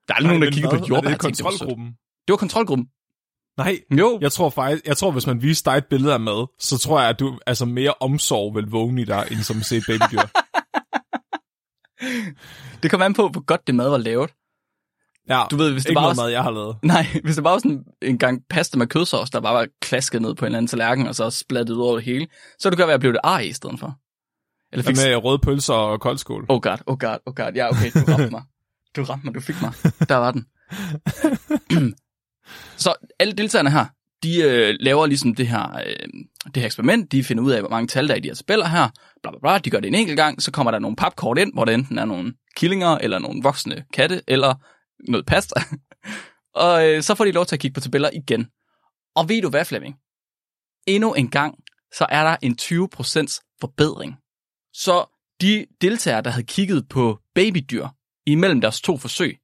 [0.08, 1.86] Der er aldrig nogen, der kigger på jordbær Det er det kontrolgruppen.
[2.26, 2.86] Det var kontrolgruppen.
[3.56, 6.46] Nej, Jo, jeg tror faktisk, jeg tror, hvis man viste dig et billede af mad,
[6.58, 9.64] så tror jeg, at du altså mere omsorg vil vågne i dig, end som at
[9.66, 10.20] se et babydyr.
[12.82, 14.30] det kommer an på, hvor godt det mad var lavet.
[15.28, 16.76] Ja, Du ved, hvis det ikke bare noget var- mad, jeg har lavet.
[16.94, 20.22] Nej, hvis det bare var sådan en gang pasta med kødsovs, der bare var klasket
[20.22, 22.26] ned på en eller anden tallerken, og så splattet ud over det hele,
[22.58, 23.98] så det kan være, at jeg blev det ar i stedet for.
[24.72, 25.04] Eller Hvad fik...
[25.06, 26.46] med røde pølser og koldskål?
[26.48, 27.52] Oh god, oh god, oh god.
[27.54, 28.42] Ja, okay, du ramte mig.
[28.96, 29.72] Du ramte mig, du fik mig.
[30.08, 30.46] Der var den.
[32.76, 33.86] så alle deltagerne her,
[34.22, 36.08] de øh, laver ligesom det her, øh,
[36.44, 37.12] det her eksperiment.
[37.12, 38.88] De finder ud af, hvor mange tal der er i de her tabeller her.
[39.22, 39.58] Bla, bla, bla.
[39.58, 40.42] De gør det en enkelt gang.
[40.42, 43.84] Så kommer der nogle papkort ind, hvor der enten er nogle killinger, eller nogle voksne
[43.92, 44.54] katte, eller
[45.08, 45.60] noget pasta.
[46.64, 48.46] og øh, så får de lov til at kigge på tabeller igen.
[49.16, 49.96] Og ved du hvad, Flemming?
[50.86, 51.54] Endnu en gang,
[51.94, 54.14] så er der en 20% forbedring.
[54.72, 55.04] Så
[55.40, 57.88] de deltagere, der havde kigget på babydyr
[58.26, 59.38] imellem deres to forsøg,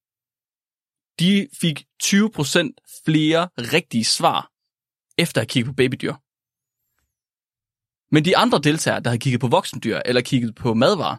[1.18, 4.53] de fik 20% flere rigtige svar
[5.18, 6.14] efter at kigge på babydyr.
[8.14, 11.16] Men de andre deltagere, der havde kigget på voksendyr eller kigget på madvarer,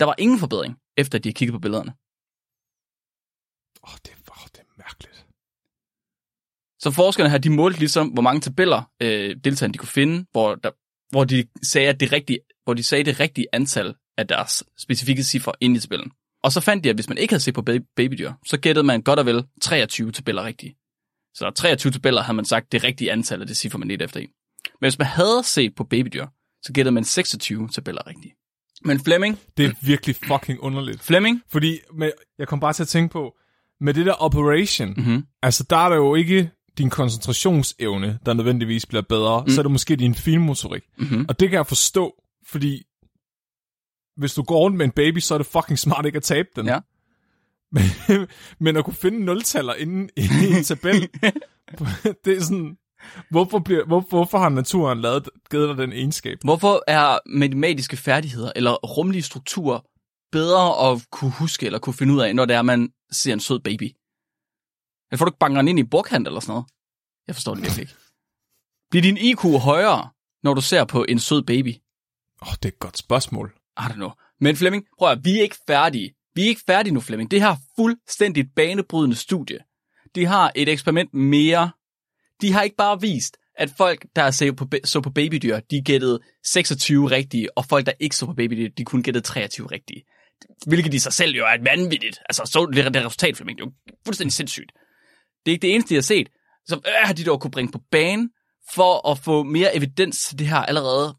[0.00, 1.92] der var ingen forbedring, efter at de havde kigget på billederne.
[3.84, 5.26] Åh, oh, det, oh, det er mærkeligt.
[6.78, 10.54] Så forskerne her, de målte ligesom, hvor mange tabeller øh, deltagerne de kunne finde, hvor,
[10.54, 10.70] der,
[11.10, 15.22] hvor de sagde, at det rigtige, hvor de sagde det rigtige antal af deres specifikke
[15.22, 16.12] cifre inde i tabellen.
[16.42, 18.86] Og så fandt de, at hvis man ikke havde set på baby- babydyr, så gættede
[18.86, 20.76] man godt og vel 23 tabeller rigtige.
[21.34, 24.20] Så 23 tabeller havde man sagt det rigtige antal af det cifre, man ledte efter
[24.20, 24.26] i.
[24.80, 26.26] Men hvis man havde set på babydyr,
[26.62, 28.34] så gættede man 26 tabeller rigtige.
[28.84, 31.02] Men Flemming, Det er virkelig fucking underligt.
[31.02, 33.36] Flemming, Fordi med, jeg kom bare til at tænke på,
[33.80, 35.24] med det der operation, mm-hmm.
[35.42, 39.48] altså der er der jo ikke din koncentrationsevne, der nødvendigvis bliver bedre, mm.
[39.48, 40.82] så er det måske din finmotorik.
[40.98, 41.26] Mm-hmm.
[41.28, 42.82] Og det kan jeg forstå, fordi
[44.16, 46.48] hvis du går rundt med en baby, så er det fucking smart ikke at tabe
[46.56, 46.66] den.
[46.66, 46.78] Ja.
[48.60, 50.22] Men, at kunne finde nultaller inden i
[50.56, 51.08] en tabel,
[52.24, 52.76] det er sådan...
[53.30, 56.38] Hvorfor, bliver, hvor, hvorfor har naturen lavet, givet dig den egenskab?
[56.44, 59.80] Hvorfor er matematiske færdigheder eller rumlige strukturer
[60.32, 63.40] bedre at kunne huske eller kunne finde ud af, når det er, man ser en
[63.40, 63.82] sød baby?
[65.10, 66.66] Eller får du ikke banker ind i burkant eller sådan noget?
[67.26, 67.94] Jeg forstår det virkelig ikke.
[68.90, 70.10] Bliver din IQ højere,
[70.42, 71.74] når du ser på en sød baby?
[72.42, 73.54] Åh, oh, det er et godt spørgsmål.
[73.80, 74.10] I don't know.
[74.40, 76.14] Men Flemming, prøv at, vi er ikke færdige.
[76.34, 77.30] Vi er ikke færdige nu, Flemming.
[77.30, 79.58] Det her fuldstændigt banebrydende studie.
[80.14, 81.70] De har et eksperiment mere.
[82.40, 86.20] De har ikke bare vist, at folk, der så på, så på babydyr, de gættede
[86.44, 90.02] 26 rigtige, og folk, der ikke så på babydyr, de kun gættede 23 rigtige.
[90.66, 92.18] Hvilket i sig selv jo er et vanvittigt.
[92.28, 93.58] Altså, så det, det resultat, Flemming.
[93.58, 94.72] Det er jo fuldstændig sindssygt.
[95.46, 96.28] Det er ikke det eneste, de har set.
[96.66, 98.30] Så øh, har de dog kunne bringe på banen
[98.74, 101.16] for at få mere evidens til det her allerede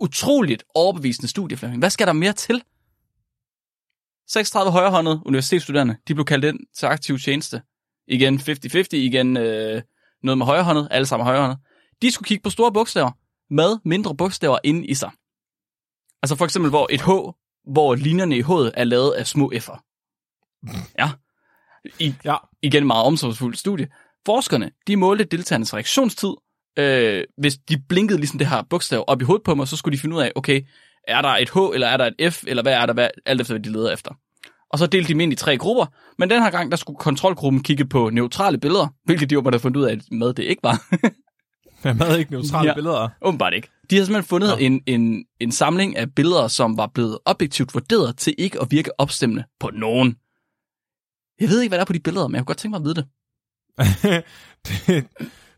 [0.00, 1.80] utroligt overbevisende studie, Flemming.
[1.80, 2.62] Hvad skal der mere til?
[4.28, 7.62] 36 højrehåndede universitetsstuderende, de blev kaldt ind til aktiv tjeneste.
[8.08, 9.82] Igen 50-50, igen øh,
[10.22, 11.58] noget med højrehåndet, alle sammen højrehåndet.
[12.02, 13.10] De skulle kigge på store bogstaver
[13.50, 15.10] med mindre bogstaver inde i sig.
[16.22, 17.08] Altså for eksempel, hvor et H,
[17.72, 19.78] hvor linjerne i H'et er lavet af små F'er.
[20.98, 21.10] Ja.
[21.98, 22.36] I, Ja.
[22.62, 23.88] igen meget omsorgsfuldt studie.
[24.26, 26.34] Forskerne, de målte deltagernes reaktionstid.
[26.78, 29.96] Øh, hvis de blinkede ligesom det her bogstav op i hovedet på mig, så skulle
[29.96, 30.60] de finde ud af, okay,
[31.08, 33.40] er der et H, eller er der et F, eller hvad er der, hvad, alt
[33.40, 34.10] efter hvad de leder efter.
[34.70, 35.86] Og så delte de dem ind i tre grupper,
[36.18, 39.62] men den her gang, der skulle kontrolgruppen kigge på neutrale billeder, hvilket de åbenbart havde
[39.62, 40.82] fundet ud af, at med det ikke var.
[41.84, 42.68] Jeg havde ikke neutrale Ja.
[42.70, 42.74] ja.
[42.74, 43.08] billeder.
[43.22, 43.68] åbenbart ikke.
[43.90, 44.56] De havde simpelthen fundet Nå.
[44.56, 49.00] en, en, en samling af billeder, som var blevet objektivt vurderet til ikke at virke
[49.00, 50.16] opstemmende på nogen.
[51.40, 52.78] Jeg ved ikke, hvad der er på de billeder, men jeg kunne godt tænke mig
[52.78, 53.06] at vide det.
[54.66, 55.06] det,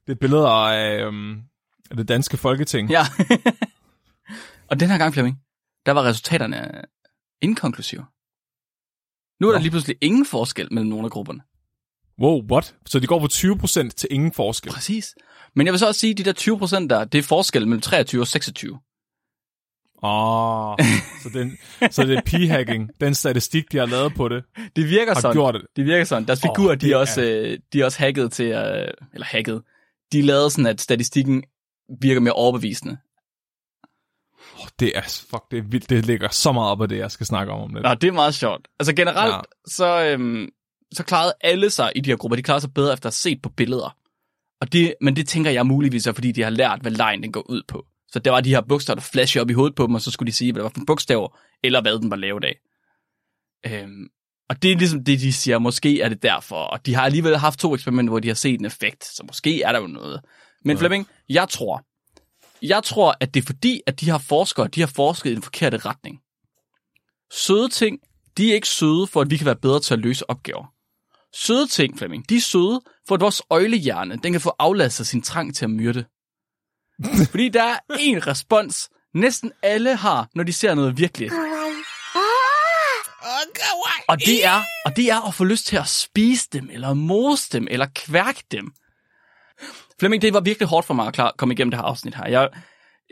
[0.06, 1.06] det er billeder af,
[1.90, 2.90] af det danske folketing.
[2.90, 3.02] Ja.
[4.70, 5.36] og den her gang, Flemming,
[5.86, 6.82] der var resultaterne
[7.42, 8.04] inkonklusive.
[9.40, 11.40] Nu er der lige pludselig ingen forskel mellem nogle af grupperne.
[12.20, 12.74] Wow, what?
[12.86, 14.72] Så de går på 20% til ingen forskel.
[14.72, 15.14] Præcis.
[15.56, 17.68] Men jeg vil så også sige, at de der 20 procent der, det er forskel
[17.68, 18.78] mellem 23 og 26.
[20.02, 20.76] Åh, oh,
[21.22, 21.58] så, den,
[21.90, 22.88] så det er p-hacking.
[23.00, 24.44] Den statistik, de har lavet på det,
[24.76, 25.34] Det virker har sådan.
[25.34, 25.62] gjort det.
[25.76, 26.26] Det virker sådan.
[26.26, 28.46] Deres figurer, Åh, oh, de, det er er- også, øh, de er også hacket til,
[28.46, 29.62] øh, eller hacket.
[30.12, 31.42] De lavede sådan, at statistikken
[32.00, 32.98] virker mere overbevisende.
[34.80, 35.90] Det er, fuck, det er vildt.
[35.90, 37.82] Det ligger så meget op af det, jeg skal snakke om om lidt.
[37.84, 38.68] Nå, det er meget sjovt.
[38.80, 39.40] Altså generelt, Ja.
[39.66, 40.48] så, øhm,
[40.94, 42.36] så klarede alle sig i de her grupper.
[42.36, 43.96] De klarede sig bedre efter at have set på billeder.
[44.60, 47.32] Og det, men det tænker jeg muligvis er, fordi de har lært, hvad lejen den
[47.32, 47.84] går ud på.
[48.08, 50.10] Så der var de her bogstaver, der flashede op i hovedet på dem, og så
[50.10, 52.56] skulle de sige, hvad det var for bogstaver, eller hvad den var lavet af.
[53.66, 54.06] Øhm,
[54.48, 56.56] og det er ligesom det, de siger, måske er det derfor.
[56.56, 59.62] Og de har alligevel haft to eksperimenter, hvor de har set en effekt, så måske
[59.62, 60.20] er der jo noget.
[60.64, 60.80] Men ja.
[60.80, 61.82] Flemming, jeg tror,
[62.68, 65.42] jeg tror, at det er fordi, at de her forskere, de har forsket i den
[65.42, 66.20] forkerte retning.
[67.32, 67.98] Søde ting,
[68.36, 70.66] de er ikke søde, for at vi kan være bedre til at løse opgaver.
[71.34, 75.22] Søde ting, Flemming, de er søde, for at vores øjlehjerne, den kan få aflastet sin
[75.22, 76.04] trang til at myrde.
[77.30, 81.32] Fordi der er en respons, næsten alle har, når de ser noget virkeligt.
[84.08, 87.50] Og det er, og det er at få lyst til at spise dem, eller mose
[87.52, 88.72] dem, eller kværke dem.
[90.00, 92.28] Flemming, det var virkelig hårdt for mig at komme igennem det her afsnit her.
[92.28, 92.48] Jeg,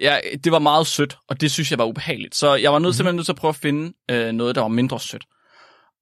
[0.00, 2.34] jeg, det var meget sødt, og det synes jeg var ubehageligt.
[2.34, 4.68] Så jeg var nødt, simpelthen nødt til at prøve at finde øh, noget, der var
[4.68, 5.24] mindre sødt.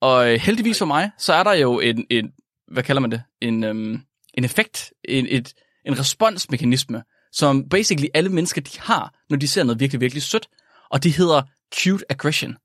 [0.01, 2.31] Og øh, heldigvis for mig, så er der jo en, en
[2.73, 3.23] hvad kalder man det?
[3.43, 4.03] En, øhm,
[4.35, 5.55] en effekt, en, et,
[5.87, 10.49] en responsmekanisme, som basically alle mennesker, de har, når de ser noget virkelig, virkelig sødt.
[10.91, 11.43] Og det hedder
[11.83, 12.57] cute aggression.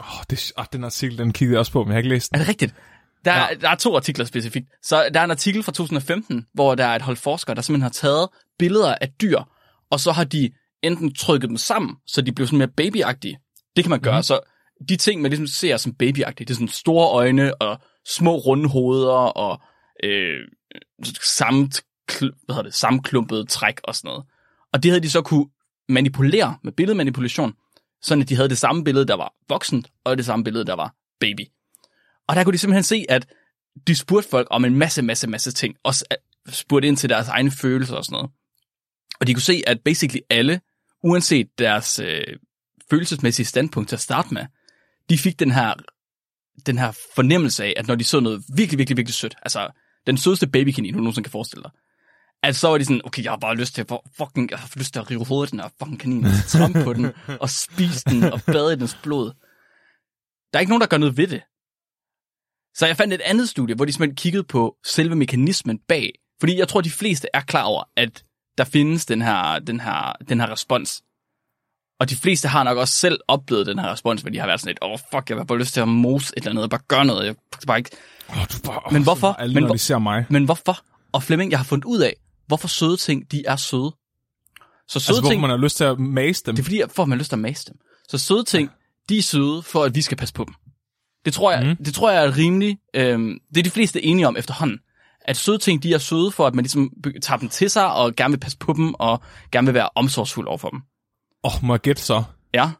[0.00, 2.32] Oh, det, oh, den artikel, den kiggede jeg også på, men jeg har ikke læst
[2.32, 2.40] Er den.
[2.40, 2.74] det rigtigt?
[3.24, 3.46] Der, Ja.
[3.60, 4.66] der er to artikler specifikt.
[4.82, 7.82] Så der er en artikel fra 2015, hvor der er et hold forskere, der simpelthen
[7.82, 9.40] har taget billeder af dyr,
[9.90, 10.50] og så har de
[10.82, 13.38] enten trykket dem sammen, så de bliver sådan mere babyagtige.
[13.76, 14.18] Det kan man gøre.
[14.18, 14.22] Mm.
[14.22, 14.40] Så
[14.88, 18.68] de ting, man ligesom ser som babyagtige, det er sådan store øjne og små runde
[18.68, 19.60] hoveder og
[20.04, 20.38] øh,
[21.22, 21.82] samt,
[22.18, 24.24] hvad hedder det, sammenklumpede træk og sådan noget.
[24.72, 25.46] Og det havde de så kunne
[25.88, 27.52] manipulere med billedmanipulation,
[28.02, 30.74] sådan at de havde det samme billede, der var voksent, og det samme billede, der
[30.74, 31.40] var baby.
[32.28, 33.26] Og der kunne de simpelthen se, at
[33.86, 35.74] de spurgte folk om en masse, masse, masse ting.
[35.84, 38.30] Også at- spurgte ind til deres egne følelser og sådan noget.
[39.20, 40.60] Og de kunne se, at basically alle,
[41.04, 42.24] uanset deres øh,
[42.90, 44.46] følelsesmæssige standpunkt til at starte med,
[45.10, 45.74] de fik den her,
[46.66, 49.70] den her fornemmelse af, at når de så noget virkelig, virkelig, virkelig sødt, altså
[50.06, 51.70] den sødeste babykanin, du nogensinde kan forestille dig,
[52.42, 54.70] at så var de sådan, okay, jeg har bare lyst til at, fucking, jeg har
[54.76, 57.06] lyst til at rive hovedet af den her fucking kanin, og trampe på den,
[57.42, 59.26] og spise den, og bade i dens blod.
[60.52, 61.42] Der er ikke nogen, der gør noget ved det.
[62.74, 66.10] Så jeg fandt et andet studie, hvor de simpelthen kiggede på selve mekanismen bag.
[66.40, 68.24] Fordi jeg tror, de fleste er klar over, at
[68.58, 71.02] der findes den her, den her, den her respons.
[72.00, 74.60] Og de fleste har nok også selv oplevet den her respons, hvor de har været
[74.60, 76.64] sådan lidt, åh oh, fuck, jeg har bare lyst til at mose et eller andet,
[76.64, 77.26] og bare gøre noget.
[77.26, 77.34] Jeg
[77.66, 77.90] bare ikke...
[78.28, 79.28] Oh, du bare, oh, Men hvorfor?
[79.32, 80.26] Alle, Men hvor- ser mig.
[80.30, 80.78] Men hvorfor?
[81.12, 83.92] Og Flemming, jeg har fundet ud af, hvorfor søde ting, de er søde.
[84.88, 86.54] Så søde Altså, ting, man har lyst til at mase dem.
[86.56, 87.76] det er fordi, for at man har lyst til at mase dem.
[88.08, 88.70] Så søde ting,
[89.08, 90.54] de er søde, for at vi skal passe på dem.
[91.24, 91.84] Det tror jeg, mm.
[91.84, 92.80] det tror jeg er rimeligt.
[92.94, 94.78] Øhm, det er de fleste enige om efterhånden.
[95.24, 96.90] At søde ting, de er søde for, at man ligesom
[97.22, 100.46] tager dem til sig, og gerne vil passe på dem, og gerne vil være omsorgsfuld
[100.46, 100.80] over for dem.
[101.44, 102.22] Åh, oh, må jeg gætte så?
[102.54, 102.70] Ja,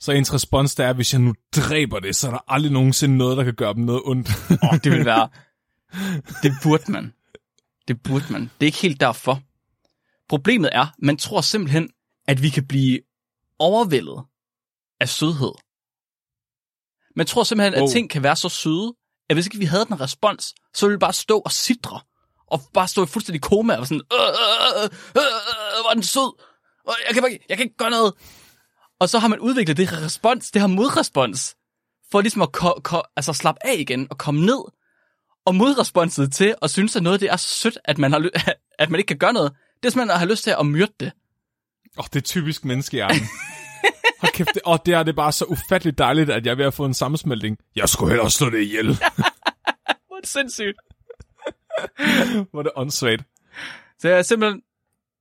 [0.00, 3.16] Så ens respons, der er, hvis jeg nu dræber det, så er der aldrig nogensinde
[3.16, 4.28] noget, der kan gøre dem noget ondt.
[4.62, 5.28] oh, det vil være...
[6.42, 7.12] Det burde man.
[7.88, 8.40] Det burde man.
[8.42, 9.42] Det er ikke helt derfor.
[10.28, 11.90] Problemet er, man tror simpelthen,
[12.26, 13.00] at vi kan blive
[13.58, 14.24] overvældet
[15.00, 15.52] af sødhed.
[17.16, 17.88] Man tror simpelthen, at Oh.
[17.92, 18.92] ting kan være så søde,
[19.30, 22.00] at hvis ikke vi havde den respons, så ville vi bare stå og sidre.
[22.50, 26.42] Og bare stå i fuldstændig koma og sådan, øh, øh, øh, øh, er den sød.
[26.86, 28.14] Jeg kan, bare, jeg kan ikke gøre noget.
[29.00, 31.54] Og så har man udviklet det her respons, det her modrespons,
[32.10, 34.60] for ligesom at ko- ko- altså slappe af igen og komme ned.
[35.46, 38.52] Og modresponset til at synes, at noget det er så sødt, at man, har ly-
[38.78, 40.92] at man ikke kan gøre noget, det er simpelthen at have lyst til at myrde
[41.00, 41.12] det.
[41.98, 43.20] Åh, oh, det er typisk menneskehjernen.
[44.20, 46.64] Hold kæft, det, oh, det er det bare så ufatteligt dejligt, at jeg er ved
[46.64, 47.58] at få en sammensmeltning.
[47.76, 48.86] Jeg skulle hellere slå det ihjel.
[50.06, 50.76] Hvor er det sindssygt.
[52.50, 53.22] Hvor er det åndssvagt.
[53.98, 54.62] Så jeg, er simpelthen,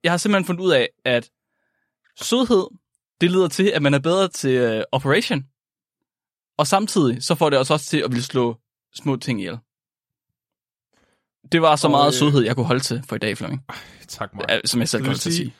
[0.04, 1.30] jeg har simpelthen fundet ud af, at
[2.22, 2.68] sødhed,
[3.22, 5.44] det leder til, at man er bedre til uh, operation.
[6.58, 8.58] Og samtidig, så får det os også til at ville slå
[8.96, 9.58] små ting ihjel.
[11.52, 13.62] Det var så Og, meget øh, sødhed, jeg kunne holde til for i dag, Flemming.
[14.08, 14.32] Tak.
[14.50, 15.54] Ja, Som jeg selv kan sige- sige.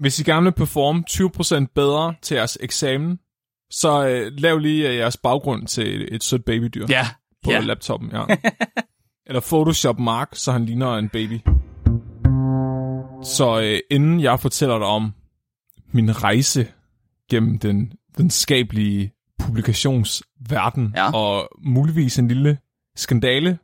[0.00, 3.18] Hvis I gerne vil performe 20% bedre til jeres eksamen,
[3.70, 7.06] så øh, lav lige øh, jeres baggrund til et, et sødt babydyr Ja,
[7.44, 7.60] på ja.
[7.60, 8.10] laptoppen.
[8.12, 8.24] Ja.
[9.26, 11.40] Eller Photoshop Mark, så han ligner en baby.
[13.24, 15.14] Så øh, inden jeg fortæller dig om
[15.92, 16.68] min rejse
[17.30, 21.12] gennem den videnskabelige publikationsverden, Ja.
[21.14, 22.58] og muligvis en lille
[22.96, 23.58] skandale,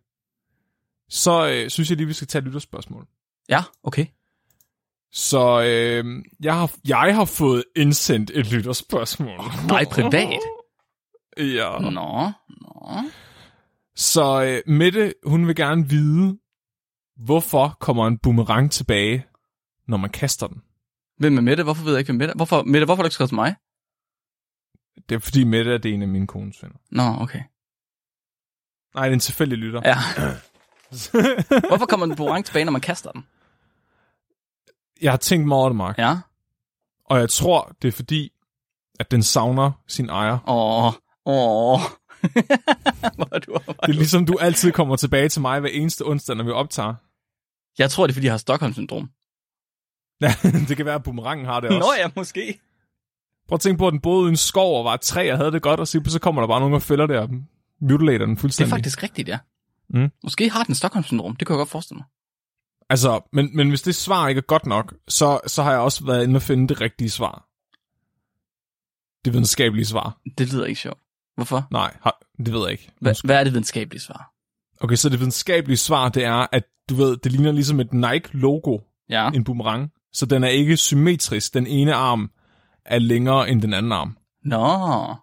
[1.08, 3.06] så øh, synes jeg lige, vi skal tage et lytterspørgsmål.
[3.48, 4.06] ja, okay.
[5.16, 9.40] Så øh, jeg, har, jeg har fået indsendt et lytterspørgsmål.
[9.66, 10.40] Nej, privat.
[11.38, 11.78] Ja.
[11.78, 12.32] Nå, nå.
[13.94, 16.38] Så øh, Mette, hun vil gerne vide,
[17.16, 19.26] hvorfor kommer en boomerang tilbage,
[19.88, 20.62] når man kaster den?
[21.18, 21.62] Hvem er Mette?
[21.62, 22.36] Hvorfor ved jeg ikke, hvem Mette er?
[22.36, 23.54] Hvorfor, Mette, hvorfor har du ikke skrevet til mig?
[25.08, 26.76] Det er fordi Mette er det en af mine kones venner.
[26.90, 27.42] Nå, okay.
[28.94, 29.82] Nej, det er en tilfældig lytter.
[29.84, 29.96] Ja.
[31.68, 33.24] Hvorfor kommer den boomerang tilbage, når man kaster den?
[35.02, 35.98] Jeg har tænkt mig over det, Mark.
[35.98, 36.18] Ja.
[37.04, 38.32] Og jeg tror, det er fordi,
[39.00, 40.38] at den savner sin ejer.
[40.48, 40.92] Åh,
[41.26, 41.80] åh.
[43.16, 46.36] Hvor du, hvor Det er ligesom, du altid kommer tilbage til mig hver eneste onsdag,
[46.36, 46.94] når vi optager.
[47.78, 49.10] Jeg tror, det er, fordi jeg har Stockholm-syndrom.
[50.20, 50.34] Ja,
[50.68, 51.78] det kan være, at boomerangen har det også.
[51.78, 52.60] Nå ja, måske.
[53.48, 55.38] Prøv at tænke på, at den boede i en skov og var et træ og
[55.38, 57.28] havde det godt, og så, så kommer der bare nogen og fælder det og
[57.80, 58.70] mutilater den Det er fuldstændig.
[58.70, 59.38] faktisk rigtigt, ja.
[59.88, 60.10] Mm.
[60.22, 61.36] Måske har den Stockholm-syndrom.
[61.36, 62.06] Det kan jeg godt forestille mig.
[62.90, 66.04] Altså, men, men hvis det svar ikke er godt nok, så, så har jeg også
[66.06, 67.48] været inde og finde det rigtige svar.
[69.24, 70.18] Det videnskabelige svar.
[70.38, 71.00] Det lyder ikke sjovt.
[71.34, 71.66] Hvorfor?
[71.70, 71.96] Nej,
[72.38, 72.90] det ved jeg ikke.
[73.00, 74.32] Hvad, hvad er det videnskabelige svar?
[74.80, 78.78] Okay, så det videnskabelige svar, det er, at du ved, det ligner ligesom et Nike-logo,
[79.10, 79.30] Ja.
[79.34, 79.90] en boomerang.
[80.12, 81.54] Så den er ikke symmetrisk.
[81.54, 82.30] Den ene arm
[82.84, 84.16] er længere end den anden arm.
[84.44, 85.14] Nå.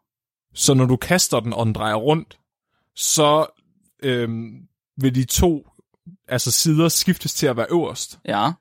[0.53, 2.39] Så når du kaster den, og den drejer rundt,
[2.95, 3.45] så
[4.03, 5.67] øhm, vil de to
[6.27, 8.19] altså sider skiftes til at være øverst.
[8.27, 8.51] Ja.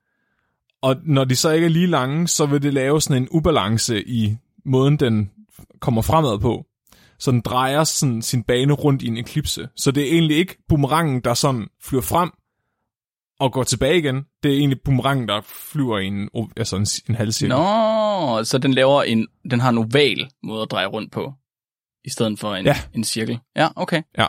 [0.82, 4.08] Og når de så ikke er lige lange, så vil det lave sådan en ubalance
[4.08, 5.30] i måden, den
[5.80, 6.66] kommer fremad på.
[7.18, 9.68] Så den drejer sådan sin bane rundt i en eklipse.
[9.76, 12.30] Så det er egentlig ikke boomerangen, der sådan flyver frem
[13.40, 14.24] og går tilbage igen.
[14.42, 17.56] Det er egentlig boomerangen, der flyver i en, altså en, en halvcirkel.
[17.56, 21.32] Nå, så den laver en, den har en oval måde at dreje rundt på,
[22.04, 22.76] i stedet for en, Ja.
[22.94, 23.38] en cirkel.
[23.56, 24.02] Ja, okay.
[24.18, 24.26] Ja.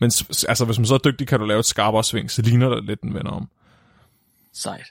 [0.00, 0.06] Men
[0.48, 2.84] altså, hvis man så er dygtig, kan du lave et skarpere sving, så ligner det
[2.84, 3.48] lidt, den vender om.
[4.52, 4.86] Sejt.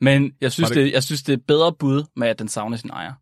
[0.00, 0.76] Men jeg synes, det...
[0.76, 3.12] det- jeg synes, det er bedre bud med, at den savner sin ejer.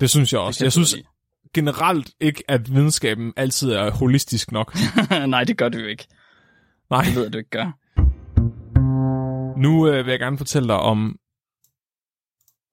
[0.00, 0.64] Det synes jeg også.
[0.64, 1.06] Jeg synes godt
[1.54, 4.74] generelt ikke, at videnskaben altid er holistisk nok.
[4.74, 5.26] lide.
[5.34, 6.06] Nej, det gør du jo ikke.
[6.90, 7.04] Nej.
[7.04, 7.76] Det ved jeg, du ikke gør.
[9.60, 11.18] Nu øh, vil jeg gerne fortælle dig om,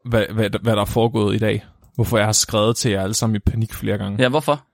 [0.06, 1.66] hvad, hvad, hvad der er foregået i dag.
[1.96, 4.22] Hvorfor jeg har skrevet til jer alle sammen i panik flere gange.
[4.24, 4.66] Ja, hvorfor?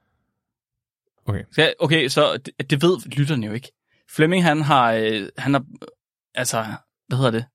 [1.26, 1.44] Okay.
[1.52, 3.72] Skal, okay, så det, det ved lytterne jo ikke.
[4.12, 5.64] Flemming, han har, øh, han har,
[6.36, 6.66] altså,
[7.08, 7.46] hvad hedder det?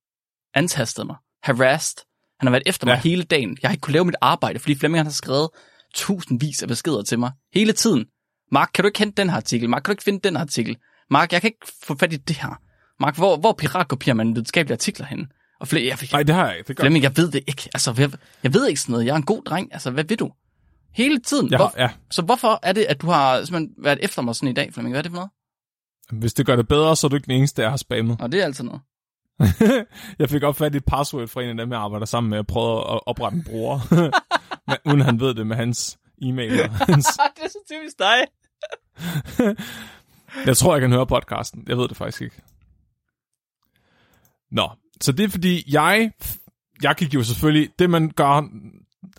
[0.55, 1.17] Antastet mig.
[1.43, 1.99] Harassed.
[2.41, 3.01] Han har været efter mig Ja.
[3.01, 3.59] hele dagen.
[3.63, 5.49] Jeg har ikke kunnet lave mit arbejde, fordi Flemming han har skrevet
[5.95, 7.33] tusindvis af beskeder til mig.
[7.55, 8.07] Hele tiden.
[8.53, 9.69] Mark, kan du ikke hente den her artikel?
[9.69, 10.77] Mark, kan du ikke finde den her artikel?
[11.11, 12.61] Mark, jeg kan ikke få fat i det her.
[13.01, 15.33] Mark, hvor, hvor piratkopierer man videnskabelige artikler hen?
[15.61, 16.69] Og flere, jeg, Nej, det har jeg ikke.
[16.69, 17.69] Det Flemming, jeg ved det ikke.
[17.75, 18.11] Altså, jeg,
[18.43, 19.07] jeg ved ikke sådan noget.
[19.07, 19.73] Jeg er en god dreng.
[19.73, 20.33] Altså, hvad ved du?
[20.93, 21.51] Hele tiden.
[21.51, 21.59] jeg.
[21.59, 24.53] Hvor, Ja, Så hvorfor er det, at du har simpelthen været efter mig sådan i
[24.53, 24.93] dag, Flemming?
[24.93, 25.31] Hvad er det for noget?
[26.13, 28.21] hvis det gør det bedre, så er du ikke den eneste, jeg har spammet.
[28.21, 28.81] Og det er altid noget.
[30.19, 32.79] jeg fik opfattet et password fra en af dem, jeg arbejder sammen med, og prøvede
[32.81, 33.81] at oprette en bruger.
[34.69, 36.61] Men, uden han ved det med hans e-mail.
[36.63, 37.07] og Hans...
[37.37, 38.17] det er så typisk dig.
[40.47, 41.65] Jeg tror, jeg kan høre podcasten.
[41.69, 42.43] Jeg ved det faktisk ikke.
[44.51, 44.71] Nå,
[45.01, 46.11] så det er fordi, jeg,
[46.83, 48.49] jeg gik jo selvfølgelig, det man gør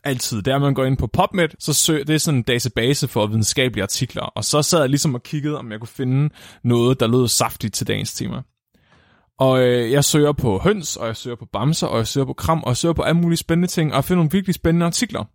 [0.04, 2.44] altid, det er, at man går ind på PubMed, så søger, det er sådan en
[2.44, 6.30] database for videnskabelige artikler, og så sad jeg ligesom og kiggede, om jeg kunne finde
[6.63, 8.42] noget, der lød saftigt til dagens tema.
[9.39, 12.34] Og øh, jeg søger på høns, og jeg søger på bamser, og jeg søger på
[12.34, 14.86] kram, og jeg søger på alle mulige spændende ting, og jeg finder nogle virkelig spændende
[14.86, 15.26] artikler.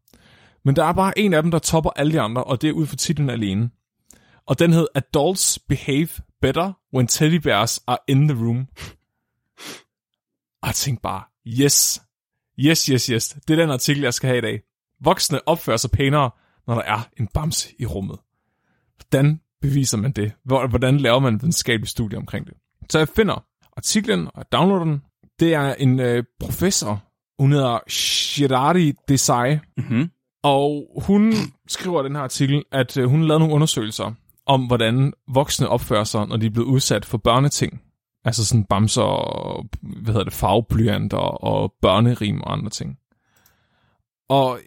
[0.65, 2.73] Men der er bare en af dem, der topper alle de andre, og det er
[2.73, 3.71] ud for titlen alene.
[4.47, 6.09] Og den hed Adults Behave
[6.41, 8.67] Better When Teddy Bears Are In The Room.
[10.63, 12.03] Og jeg tænkte bare, yes,
[12.59, 14.61] yes, yes, yes, det er den artikel, jeg skal have i dag.
[15.01, 16.31] Voksne opfører sig pænere,
[16.67, 18.19] når der er en bams i rummet.
[18.97, 20.33] Hvordan beviser man det?
[20.45, 22.55] Hvor- Hvordan laver man en videnskabelig studie omkring det?
[22.91, 23.45] Så jeg finder
[23.77, 25.03] artiklen, og downloader den.
[25.41, 27.03] Det er en øh, professor,
[27.39, 30.11] hun hedder Shirari Desai, Mm-hmm.
[30.43, 31.33] og hun
[31.69, 34.13] skriver i den her artikel, at øh, hun lavede nogle undersøgelser
[34.47, 37.81] om, hvordan voksne opfører sig, når de er blevet udsat for børneting.
[38.25, 42.99] Altså sådan bamser og hvad hedder det, farveblyanter og børnerim og andre ting.
[44.29, 44.59] Og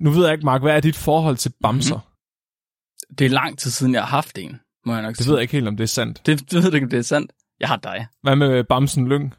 [0.00, 1.94] nu ved jeg ikke, Mark, hvad er dit forhold til bamser?
[1.94, 3.16] Mm-hmm.
[3.16, 5.28] Det er lang tid siden, jeg har haft en, må jeg nok Det sige.
[5.28, 6.26] ved jeg ikke helt, om det er sandt.
[6.26, 7.32] Det, det ved du ikke, om det er sandt.
[7.60, 8.06] Jeg har dig.
[8.22, 9.34] Hvad med bamsen Lyng?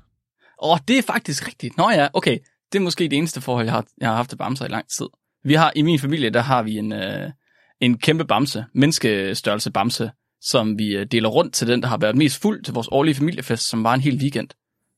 [0.64, 1.78] Åh, det er faktisk rigtigt.
[1.78, 2.38] Nå ja, okay.
[2.72, 4.86] Det er måske det eneste forhold, jeg har, jeg har haft til bamser i lang
[4.98, 5.06] tid.
[5.44, 7.32] Vi har I min familie, der har vi en, øh,
[7.80, 12.16] en kæmpe bamse, menneskestørrelse bamse, som vi øh, deler rundt til den, der har været
[12.16, 14.50] mest fuld til vores årlige familiefest, som var en hel weekend.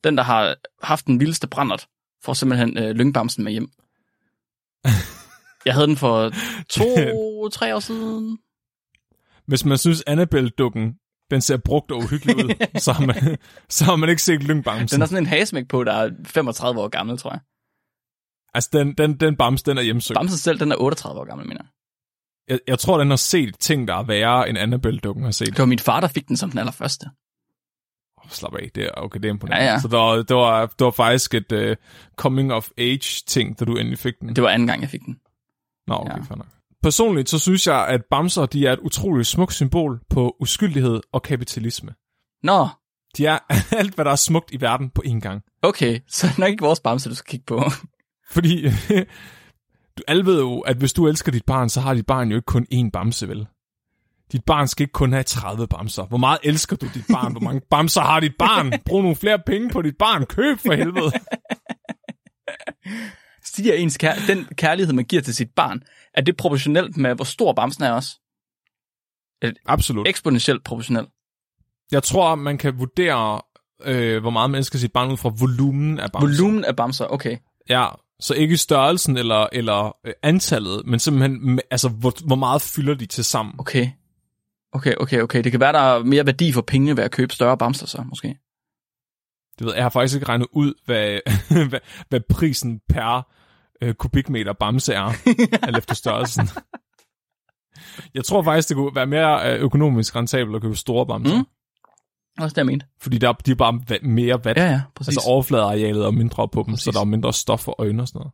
[0.04, 1.88] Den, der har haft den vildeste brændert,
[2.24, 3.72] får simpelthen øh, lyngbamsen med hjem.
[5.66, 6.32] Jeg havde den for
[6.70, 8.40] to-tre år siden.
[9.46, 10.94] Hvis man synes, Annabelle-dukken,
[11.32, 13.38] den ser brugt og uhyggelig ud, så, har man,
[13.70, 14.96] så har man ikke set Lyngbamsen.
[14.96, 17.40] Den har sådan en hasmæk på, der er 35 år gammel, tror jeg.
[18.54, 20.16] Altså, den, den, den bams, den er hjemsøgt.
[20.16, 21.70] Bamsen selv, den er 38 år gammel, mener jeg.
[22.50, 25.48] Jeg, jeg tror, den har set ting, der er værre, end Annabelle-dukken har set.
[25.48, 27.06] Det var min far, der fik den som den allerførste.
[28.18, 29.66] Oh, slap af, det er, okay, det er imponerende.
[29.66, 29.80] Ja, ja.
[29.80, 31.76] Så der, var- det, var, det var faktisk et uh,
[32.18, 34.36] coming-of-age-ting, da du endelig fik den.
[34.36, 35.18] Det var anden gang, jeg fik den.
[35.88, 36.22] Nå, okay, ja.
[36.22, 36.48] fair nok.
[36.84, 41.22] Personligt, så synes jeg, at bamser, de er et utroligt smukt symbol på uskyldighed og
[41.22, 41.94] kapitalisme.
[42.44, 42.68] Nå,
[43.18, 43.40] De er
[43.80, 45.42] alt, hvad der er smukt i verden på én gang.
[45.62, 47.62] okay, så er det nok ikke vores bamse, du skal kigge på.
[48.32, 48.66] Fordi
[49.98, 52.36] du alle ved jo, at hvis du elsker dit barn, så har dit barn jo
[52.36, 53.48] ikke kun én bamse, vel?
[54.32, 56.06] Dit barn skal ikke kun have 30 bamser.
[56.06, 57.32] Hvor meget elsker du dit barn?
[57.32, 58.74] Hvor mange bamser har dit barn?
[58.86, 60.26] Brug nogle flere penge på dit barn.
[60.26, 61.12] Køb for helvede.
[63.44, 67.26] Stiger ens kær- den kærlighed, man giver til sit barn, er det proportionelt med, hvor
[67.26, 68.20] stor bamsen er også?
[69.66, 70.08] Absolut.
[70.08, 71.10] Eksponentielt proportionelt.
[71.92, 73.42] Jeg tror, man kan vurdere,
[73.84, 76.28] øh, hvor meget man elsker sit barn ud fra volumen af bamser.
[76.44, 77.38] Volumen af bamser, okay.
[77.70, 77.88] Ja,
[78.20, 83.06] så ikke størrelsen eller, eller øh, antallet, men simpelthen, altså, hvor, hvor meget fylder de
[83.06, 83.56] til sammen.
[83.58, 83.90] Okay.
[84.72, 85.44] Okay, okay, okay.
[85.44, 88.04] Det kan være, der er mere værdi for pengene ved at købe større bamser så,
[88.10, 88.28] måske.
[89.60, 91.20] Det ved, jeg jeg har faktisk ikke regnet ud, hvad,
[91.70, 93.28] hvad, hvad prisen per
[93.82, 95.14] øh, kubikmeter bamse er,
[95.68, 96.50] alt efter størrelsen.
[98.14, 101.46] Jeg tror faktisk, det kunne være mere øh, økonomisk rentabelt at købe store bamser, Mm.
[102.40, 102.86] Også det, jeg mente.
[103.02, 104.58] fordi der, de er bare va- mere vat.
[104.58, 105.18] Ja, ja, præcis.
[105.18, 106.84] Altså overfladearealet er mindre på dem, Præcis.
[106.84, 108.32] så der er mindre stof for øjne og sådan noget.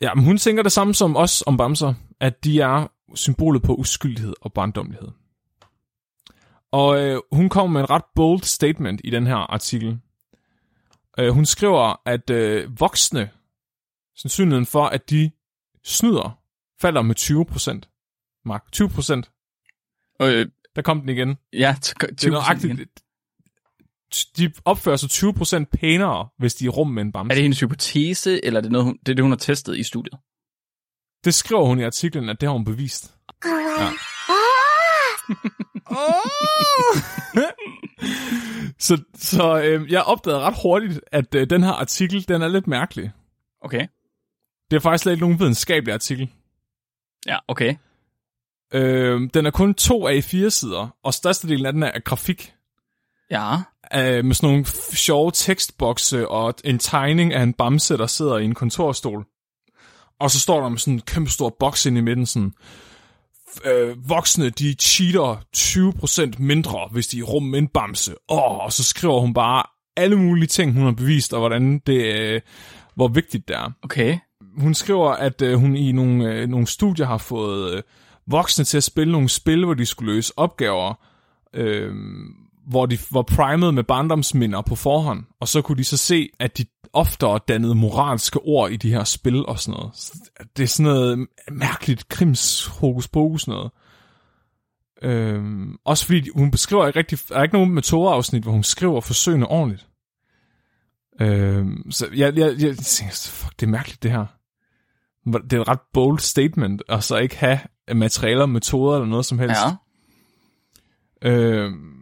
[0.00, 3.74] Ja, men hun tænker det samme som os om bamser, at de er symbolet på
[3.74, 5.08] uskyldighed og barndommelighed.
[6.72, 9.98] Og øh, hun kommer med en ret bold statement i den her artikel.
[11.18, 13.30] Øh, hun skriver, at øh, voksne,
[14.16, 15.30] sandsynligheden for, at de
[15.84, 16.38] snyder,
[16.80, 18.42] falder med 20%.
[18.44, 20.18] Mark, 20%.
[20.22, 21.36] øh, Der kom den igen.
[21.52, 22.90] ja, t- Det er nøjagtigt.
[24.36, 27.30] De opfører sig 20% pænere, hvis de er i rum med en bamse.
[27.30, 29.78] Er det hendes hypotese, eller er det, noget, hun, det er det, hun har testet
[29.78, 30.14] i studiet?
[31.24, 33.14] Det skriver hun i artiklen, at det har hun bevist.
[33.44, 33.90] Ja.
[38.78, 42.66] så så øh, jeg opdagede ret hurtigt, at øh, den her artikel, den er lidt
[42.66, 43.10] mærkelig.
[43.60, 43.86] Okay.
[44.70, 46.30] Det er faktisk slet ikke nogen videnskabelig artikel.
[47.26, 47.74] Ja, okay.
[48.72, 52.52] Øh, den er kun to af fire sider, og størstedelen af den er grafik.
[53.30, 53.54] Ja.
[53.94, 58.44] Øh, med sådan nogle sjove tekstbokse og en tegning af en bamse, der sidder i
[58.44, 59.24] en kontorstol.
[60.20, 62.52] Og så står der med sådan en kæmpe stor boks ind i midten, sådan,
[63.64, 68.14] øh, voksne, de cheater 20% mindre, hvis de er rum med en bamse.
[68.28, 69.62] Åh, og så skriver hun bare
[69.96, 72.40] alle mulige ting, hun har bevist, og hvordan det, øh,
[72.94, 73.72] hvor vigtigt det er.
[73.82, 74.18] Okay.
[74.58, 77.82] Hun skriver, at øh, hun i nogle, øh, nogle studier har fået øh,
[78.26, 80.94] voksne til at spille nogle spil, hvor de skulle løse opgaver,
[81.54, 81.94] øh,
[82.66, 86.58] hvor de var primet med barndomsminder på forhånd, og så kunne de så se, at
[86.58, 89.96] de oftere dannede moralske ord i de her spil og sådan noget.
[89.96, 90.12] Så
[90.56, 93.70] Det er sådan noget mærkeligt krims hokus pokus noget.
[95.02, 99.00] Øhm, også fordi hun beskriver ikke rigtig, der er ikke nogen metodeafsnit, hvor hun skriver
[99.00, 99.88] forsøgene ordentligt.
[101.20, 104.26] Øhm, så jeg, jeg, jeg tænker, fuck, det er mærkeligt det her.
[105.24, 107.58] Det er et ret bold statement, og så ikke have
[107.94, 109.60] materialer, metoder eller noget som helst.
[111.22, 111.30] Ja.
[111.30, 111.92] Øhm,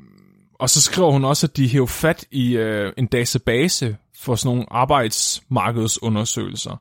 [0.60, 4.56] og så skriver hun også, at de hæver fat i øh, en database for sådan
[4.56, 6.76] nogle arbejdsmarkedsundersøgelser.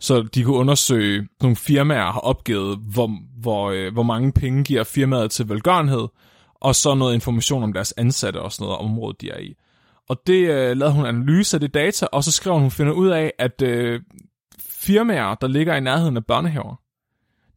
[0.00, 3.10] Så de kunne undersøge, nogle firmaer har opgivet, hvor,
[3.40, 6.08] hvor, øh, hvor mange penge giver firmaet til velgørenhed,
[6.54, 9.54] og så noget information om deres ansatte og sådan noget område, de er i.
[10.08, 12.92] Og det øh, lavede hun analyse af det data, og så skrev hun, hun finder
[12.92, 14.00] ud af, at øh,
[14.60, 16.80] firmaer, der ligger i nærheden af børnehaver,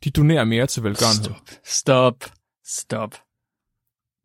[0.03, 1.23] de donerer mere til velgørenhed.
[1.23, 1.49] Stop.
[1.63, 2.31] Stop.
[2.65, 3.15] Stop.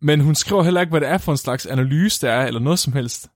[0.00, 2.60] Men hun skriver heller ikke, hvad det er for en slags analyse, der er, eller
[2.60, 3.30] noget som helst.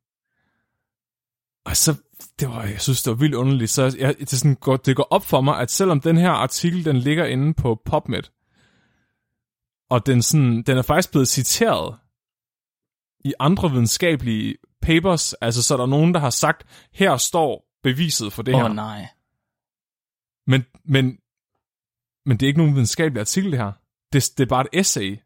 [1.65, 1.95] Og så,
[2.41, 3.71] det var, jeg synes, det var vildt underligt.
[3.71, 6.85] Så jeg, det, sådan går, det går op for mig, at selvom den her artikel,
[6.85, 8.23] den ligger inde på PubMed,
[9.91, 11.97] og den, sådan, den er faktisk blevet citeret
[13.25, 18.33] i andre videnskabelige papers, altså så er der nogen, der har sagt, her står beviset
[18.33, 18.69] for det Åh her.
[18.69, 19.07] oh, nej.
[20.47, 21.19] Men, men,
[22.27, 23.73] men det er ikke nogen videnskabelig artikel, det her.
[24.13, 25.19] Det, det er bare et essay.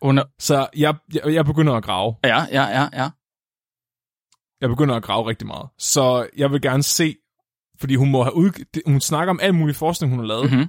[0.00, 0.24] Under...
[0.38, 2.16] Så jeg, jeg, jeg begynder at grave.
[2.24, 3.10] Ja, ja, ja, ja.
[4.60, 5.68] Jeg begynder at grave rigtig meget.
[5.78, 7.16] Så jeg vil gerne se,
[7.78, 10.52] fordi hun må have ud, hun snakker om al mulig forskning, hun har lavet.
[10.52, 10.66] Mm-hmm.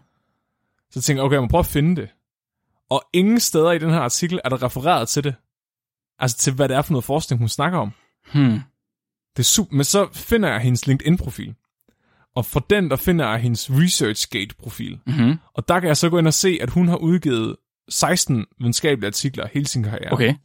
[0.91, 2.09] Så tænker jeg, okay, jeg må prøve at finde det.
[2.89, 5.35] Og ingen steder i den her artikel er der refereret til det.
[6.19, 7.91] Altså til, hvad det er for noget forskning, hun snakker om.
[8.33, 8.59] Hmm.
[9.37, 9.75] Det er super.
[9.75, 11.55] Men så finder jeg hendes LinkedIn-profil.
[12.35, 14.99] Og for den, der finder jeg hendes ResearchGate-profil.
[15.05, 15.39] Mm-hmm.
[15.53, 17.55] Og der kan jeg så gå ind og se, at hun har udgivet
[17.89, 20.13] 16 videnskabelige artikler hele sin karriere.
[20.13, 20.35] Okay.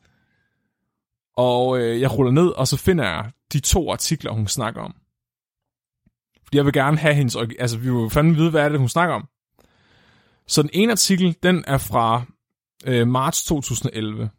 [1.37, 4.95] Og øh, jeg ruller ned, og så finder jeg de to artikler, hun snakker om.
[6.45, 7.37] Fordi jeg vil gerne have hendes...
[7.59, 9.29] Altså, vi vil jo fandme vide, hvad er det, hun snakker om.
[10.47, 12.23] Så den ene artikel, den er fra
[12.87, 14.31] øh, marts 2011.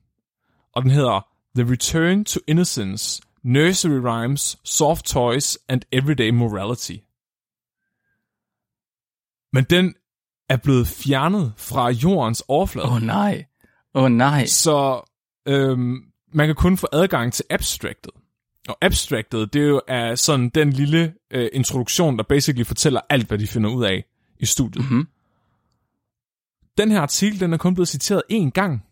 [0.73, 6.97] Og den hedder The Return to Innocence, Nursery Rhymes, Soft Toys and Everyday Morality.
[9.55, 9.95] Men den
[10.49, 12.87] er blevet fjernet fra jordens overflade.
[12.87, 13.45] Åh oh, nej.
[13.93, 14.45] Åh oh, nej.
[14.45, 15.01] Så
[15.47, 16.03] øhm,
[16.33, 18.11] man kan kun få adgang til abstractet.
[18.67, 23.27] Og abstractet, det er jo er sådan den lille øh, introduktion, der basically fortæller alt,
[23.27, 24.05] hvad de finder ud af
[24.39, 24.91] i studiet.
[24.91, 25.07] Mhm.
[26.77, 28.83] Den her artikel, den er kun blevet citeret én gang.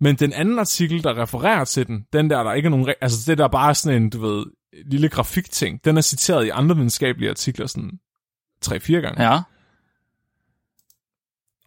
[0.00, 2.94] Men den anden artikel, der refererer til den, den der, der ikke er nogen...
[3.00, 4.46] Altså det der bare sådan en, du ved,
[4.86, 7.90] lille grafikting, den er citeret i andre videnskabelige artikler sådan
[8.66, 9.30] 3-4 gange.
[9.30, 9.40] Ja.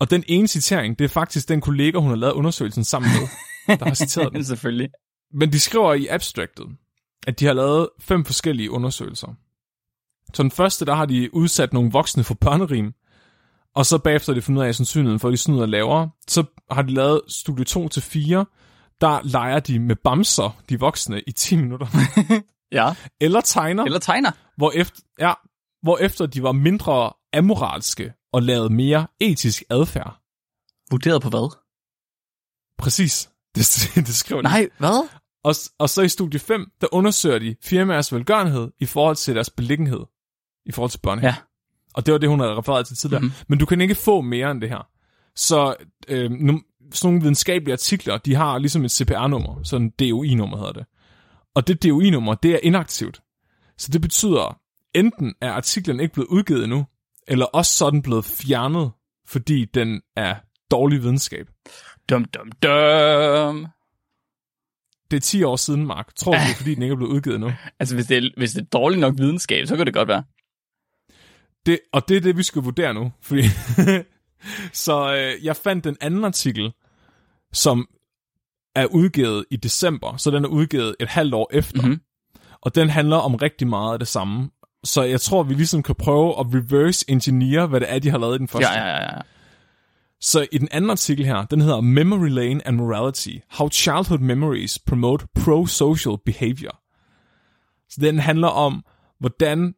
[0.03, 3.77] Og den ene citering, det er faktisk den kollega, hun har lavet undersøgelsen sammen med,
[3.77, 4.43] der har citeret den.
[4.45, 4.89] Selvfølgelig.
[5.33, 6.65] Men de skriver i abstractet,
[7.27, 9.27] at de har lavet fem forskellige undersøgelser.
[10.33, 12.93] Så den første, der har de udsat nogle voksne for børnerim,
[13.75, 16.09] og så bagefter har de fundet af, sandsynligheden for, at de snyder lavere.
[16.27, 18.45] Så har de lavet studie 2 til 4,
[19.01, 21.87] der leger de med bamser, de voksne, i 10 minutter.
[22.71, 22.95] Ja.
[23.21, 24.31] Eller tegner, Eller tegner.
[24.57, 25.33] hvor efter, ja,
[25.81, 30.21] hvor efter de var mindre amoralske og lavede mere etisk adfærd.
[30.91, 31.55] Vurderet på hvad?
[32.77, 33.29] Præcis.
[33.55, 34.47] Det, det skriver de.
[34.47, 35.09] Nej, hvad?
[35.43, 39.49] Og, og så i studie 5, der undersøger de firmaers velgørenhed i forhold til deres
[39.49, 39.99] beliggenhed.
[40.65, 41.33] I forhold til børnehave.
[41.33, 41.35] Ja.
[41.93, 43.19] Og det var det, hun havde refereret til tidligere.
[43.19, 43.25] Mhm.
[43.25, 43.45] Mm-hmm.
[43.47, 44.87] Men du kan ikke få mere end det her.
[45.35, 45.75] Så
[46.07, 46.61] øh, nu,
[46.93, 49.63] sådan nogle videnskabelige artikler, de har ligesom et CPR-nummer.
[49.63, 50.85] Sådan DOI-nummer hedder det.
[51.55, 53.21] Og det DOI-nummer, det er inaktivt.
[53.77, 54.59] Så det betyder,
[54.93, 56.85] enten er artiklen ikke blevet udgivet endnu,
[57.27, 58.91] eller også så den blevet fjernet,
[59.27, 60.35] fordi den er
[60.71, 61.49] dårlig videnskab.
[62.09, 63.67] Dum, dum, dum.
[65.11, 66.15] Det er 10 år siden, Mark.
[66.15, 67.53] Tror du, det er, fordi den ikke er blevet udgivet endnu?
[67.79, 70.23] Altså, hvis det, er, hvis det er dårligt nok videnskab, så kan det godt være.
[71.65, 73.11] Det, og det er det, vi skal vurdere nu.
[73.21, 73.43] Fordi
[74.85, 76.71] så øh, jeg fandt den anden artikel,
[77.53, 77.87] som
[78.75, 81.81] er udgivet i december, så den er udgivet et halvt år efter.
[81.81, 81.89] Mhm.
[81.89, 82.01] Mm-hmm.
[82.61, 84.49] Og den handler om rigtig meget af det samme.
[84.83, 88.17] Så jeg tror, vi ligesom kan prøve at reverse engineer, hvad det er, de har
[88.17, 88.69] lavet i den første.
[88.69, 89.21] Ja, ja, ja, ja.
[90.21, 93.29] Så i den anden artikel her, den hedder Memory Lane and Morality.
[93.51, 96.79] How Childhood Memories Promote Pro-Social Behavior.
[97.89, 98.83] Så den handler om,
[99.19, 99.73] hvordan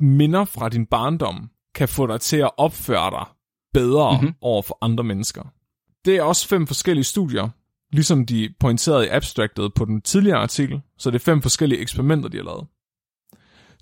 [0.00, 3.26] minder fra din barndom kan få dig til at opføre dig
[3.74, 4.20] bedre Mhm.
[4.24, 4.34] mm-hmm.
[4.40, 5.42] over for andre mennesker.
[6.04, 7.48] Det er også fem forskellige studier,
[7.92, 12.28] ligesom de pointerede i abstractet på den tidligere artikel, så det er fem forskellige eksperimenter,
[12.28, 12.66] de har lavet.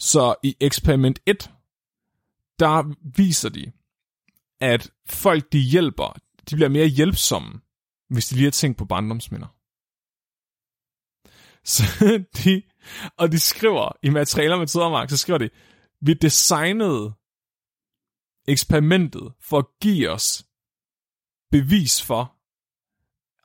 [0.03, 1.51] Så i eksperiment 1,
[2.59, 3.73] der viser de,
[4.61, 6.17] at folk, de hjælper,
[6.51, 7.61] de bliver mere hjælpsomme,
[8.09, 9.47] hvis de lige har tænkt på barndomsminder.
[11.75, 11.83] Så
[12.45, 12.63] de,
[13.17, 15.51] og de skriver i materialer med Tidermark, så skriver de,
[16.01, 17.15] vi designede
[18.49, 20.47] eksperimentet for at give os
[21.51, 22.37] bevis for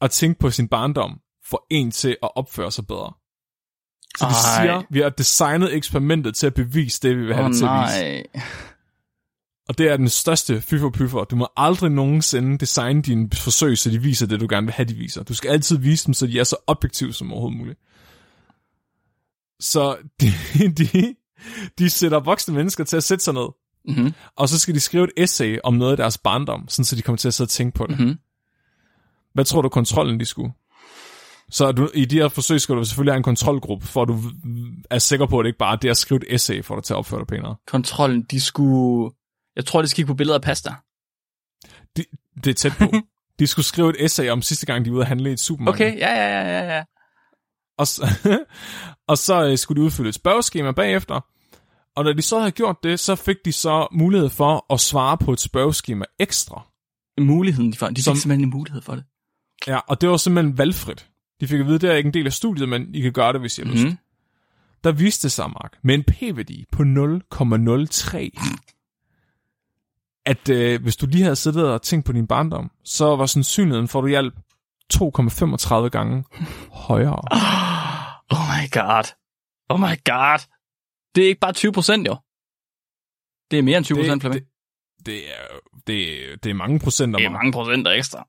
[0.02, 3.14] at tænke på sin barndom, for en til at opføre sig bedre.
[4.18, 4.66] Så de Ej.
[4.66, 7.66] siger, vi har designet eksperimentet til at bevise det, vi vil have Åh det til
[7.66, 8.02] at vise.
[8.02, 8.24] nej.
[9.70, 11.24] Og det er den største fy for pyffer.
[11.24, 14.86] Du må aldrig nogensinde designe dine forsøg, så de viser det, du gerne vil have,
[14.86, 15.24] de viser.
[15.24, 17.80] Du skal altid vise dem, så de er så objektive som overhovedet muligt.
[19.60, 20.28] Så de,
[20.78, 21.16] de,
[21.80, 23.48] de sætter voksne mennesker til at sætte sig ned,
[23.90, 24.14] Mm-hmm.
[24.36, 27.02] og så skal de skrive et essay om noget af deres barndom, sådan så de
[27.02, 28.00] kommer til at sidde og tænke på det.
[28.00, 28.18] Mm-hmm.
[29.34, 30.52] Hvad tror du, kontrollen de skulle?
[31.52, 34.20] Så du, i de her forsøg skal du selvfølgelig have en kontrolgruppe, for at du
[34.90, 36.84] er sikker på, at det ikke bare er det at skrive et essay, for dig
[36.84, 37.56] til at opføre dig pænere.
[37.68, 39.12] Kontrollen, de skulle...
[39.56, 40.74] Jeg tror, de skal kigge på billeder af pasta.
[41.96, 42.06] Det,
[42.44, 42.86] det er tæt på.
[43.40, 45.40] De skulle skrive et essay om sidste gang, de var ude at handle i et
[45.40, 45.86] supermarked.
[45.88, 46.84] Okay, ja, ja, ja, ja, ja.
[47.78, 48.08] Og så,
[49.12, 51.22] og så øh, skulle de udfylde et spørgeskema bagefter.
[51.96, 55.18] Og når de så havde gjort det, så fik de så mulighed for at svare
[55.18, 56.68] på et spørgeskema ekstra.
[57.20, 59.04] Muligheden, de, får, de fik Som- simpelthen en mulighed for det.
[59.68, 61.08] Ja, og det var simpelthen valgfrit.
[61.42, 63.14] De fik at vide, at det er ikke en del af studiet, men I kan
[63.14, 63.84] gøre det, hvis I har lyst.
[63.84, 63.98] Mm-hmm.
[64.84, 68.30] Der viste det sig, Mark, med en p-værdi på 0,03,
[70.26, 73.88] at øh, hvis du lige havde siddet og tænkt på din barndom, så var sandsynligheden
[73.88, 74.34] for, at du hjalp
[74.94, 76.24] 2,35 gange
[76.72, 77.22] højere.
[78.32, 79.04] Oh my god.
[79.70, 80.40] Oh my god.
[81.16, 82.16] Det er ikke bare 20 procent, jo.
[83.52, 84.46] Det er mere end 20 procent, det, Flemming.
[84.98, 85.44] det, det, er,
[85.88, 88.28] det, er- det er mange procenter, Det er mange procenter ekstra.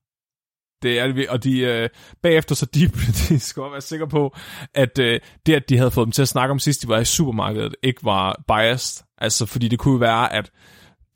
[0.83, 1.89] Det er og de øh,
[2.22, 2.87] bagefter så de,
[3.29, 4.37] de skal være sikre på,
[4.74, 6.99] at øh, det, at de havde fået dem til at snakke om sidst, de var
[6.99, 9.05] i supermarkedet, ikke var biased.
[9.18, 10.51] Altså, fordi det kunne være, at,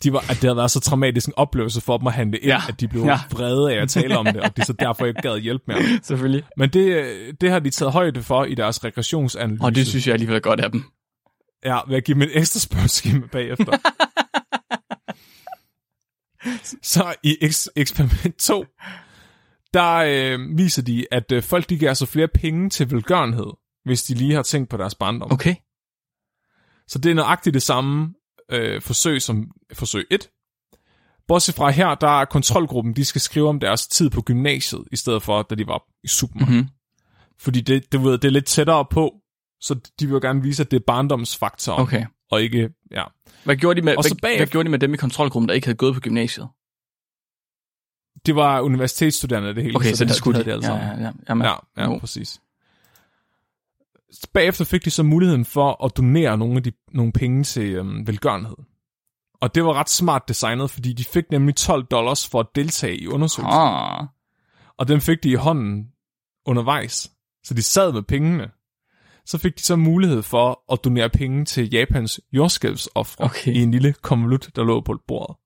[0.03, 2.47] de var, at det havde været så traumatisk en oplevelse for dem at handle ind,
[2.47, 2.61] Ja.
[2.69, 3.19] at de blev Ja.
[3.31, 5.83] vrede af at tale om det, og de så derfor ikke gad hjælpe mere.
[6.03, 6.45] Selvfølgelig.
[6.57, 9.65] Men det, øh, det har de taget højde for i deres regressionsanalyse.
[9.65, 10.85] Og det synes jeg alligevel er godt af dem.
[11.65, 13.73] Ja, ved at give dem et ekstra spørgeskema bagefter.
[16.83, 18.65] så i eks- eksperiment 2,
[19.75, 23.47] der øh, viser de, at øh, folk de giver altså flere penge til velgørenhed,
[23.85, 25.33] hvis de lige har tænkt på deres barndom.
[25.33, 25.55] Okay.
[26.89, 28.15] Så det er nøjagtigt det samme
[28.51, 30.29] øh, forsøg som forsøg 1.
[31.29, 34.97] Bortset fra her, der er kontrolgruppen, de skal skrive om deres tid på gymnasiet, i
[34.97, 36.61] stedet for, da de var i supermarkedet.
[36.61, 36.69] Mm-hmm.
[37.41, 39.15] Fordi det, det, ved, det er lidt tættere på,
[39.61, 42.07] så de vil jo gerne vise, at det er barndomsfaktoren, Okay.
[42.31, 43.05] og ikke, ja.
[43.45, 45.55] Hvad gjorde, de med, Og så hvad, hvad gjorde de med dem i kontrolgruppen, der
[45.55, 46.49] ikke havde gået på gymnasiet?
[48.27, 49.77] Det var universitetsstuderende det hele.
[49.77, 50.45] Okay, så, så det havde- skulle de.
[50.45, 51.11] det alle ja, ja, ja.
[51.29, 51.99] Jamen, Ja, ja, Jo.
[51.99, 52.41] præcis.
[54.33, 58.07] Bagefter fik de så muligheden for at donere nogle, af de, nogle penge til øhm,
[58.07, 58.57] velgørenhed.
[59.41, 62.97] Og det var ret smart designet, fordi de fik nemlig 12 dollars for at deltage
[62.97, 63.61] i undersøgelsen.
[63.61, 64.07] Ah.
[64.79, 65.87] Og dem fik de i hånden
[66.47, 67.11] undervejs.
[67.45, 68.51] Så de sad med pengene.
[69.27, 73.53] Så fik de så mulighed for at donere penge til Japans jordskælvsoffre Okay.
[73.55, 75.37] i en lille konvolut, der lå på bordet.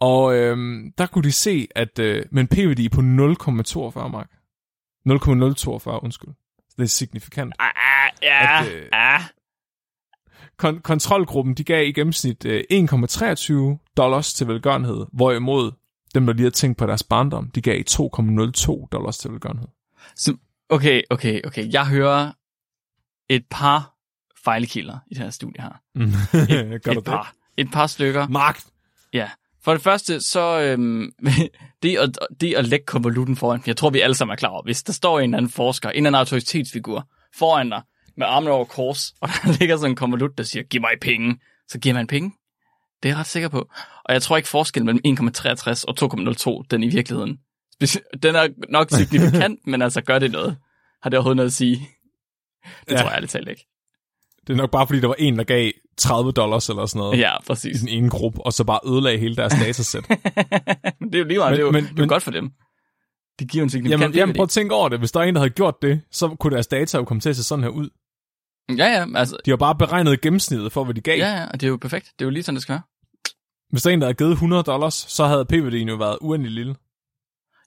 [0.00, 3.04] Og øhm, der kunne de se, at øh, med en p-værdi på 0,42
[4.08, 4.30] mark.
[5.06, 6.30] 0,042, undskyld.
[6.76, 7.54] Det er signifikant.
[7.58, 7.70] Ah,
[8.22, 9.20] ja, At, øh, ah.
[10.62, 15.72] Kon- kontrolgruppen, de gav i gennemsnit øh, 1,23 dollars til velgørenhed, hvorimod
[16.14, 19.68] dem, der lige har tænkt på deres barndom, de gav 2,02 dollars til velgørenhed.
[20.16, 20.36] Så,
[20.68, 21.72] okay, okay, okay.
[21.72, 22.32] Jeg hører
[23.28, 23.94] et par
[24.44, 25.80] fejlkilder i det her studie her.
[26.84, 27.04] Du et det?
[27.04, 27.34] par.
[27.56, 28.28] Et par stykker.
[28.28, 28.60] Mark,
[29.12, 29.30] Ja.
[29.64, 31.12] For det første, så øhm,
[31.82, 34.62] det, at, det at lægge konvolutten foran, jeg tror, vi alle sammen er klar over,
[34.62, 37.82] hvis der står en eller anden forsker, en eller anden autoritetsfigur foran dig,
[38.16, 41.40] med armene over kors, og der ligger sådan en konvolut, der siger, giv mig penge,
[41.68, 42.32] så giver man penge.
[43.02, 43.68] Det er jeg ret sikker på.
[44.04, 47.38] Og jeg tror ikke forskellen mellem 1,63 og 2,02, den i virkeligheden.
[48.22, 50.56] Den er nok signifikant, men altså gør det noget?
[51.02, 51.88] Har det overhovedet noget at sige?
[52.88, 52.96] Det Ja.
[52.96, 53.66] tror jeg ærligt talt ikke.
[54.46, 57.18] det er nok bare fordi, der var en, der gav 30 dollars eller sådan noget
[57.18, 57.80] Ja, i præcis.
[57.80, 60.08] den ene gruppe, og så bare ødelagde hele deres datasæt.
[61.00, 62.08] men det er jo lige meget, Men- det er jo, men- det er jo men-
[62.08, 62.50] godt for dem.
[63.40, 64.98] De giver en signifikant jamen, jamen, prøv at tænke over det.
[64.98, 67.30] Hvis der er en, der havde gjort det, så kunne deres data jo komme til
[67.30, 67.88] at se sådan her ud.
[68.78, 71.18] Ja, ja, altså, De har bare beregnet gennemsnittet for, hvad de gav.
[71.18, 72.06] ja, ja, og det er jo perfekt.
[72.18, 72.82] Det er jo lige sådan, det skal være.
[73.70, 76.52] Hvis der er en, der havde givet 100 dollars, så havde p-værdien jo været uendelig
[76.52, 76.74] lille.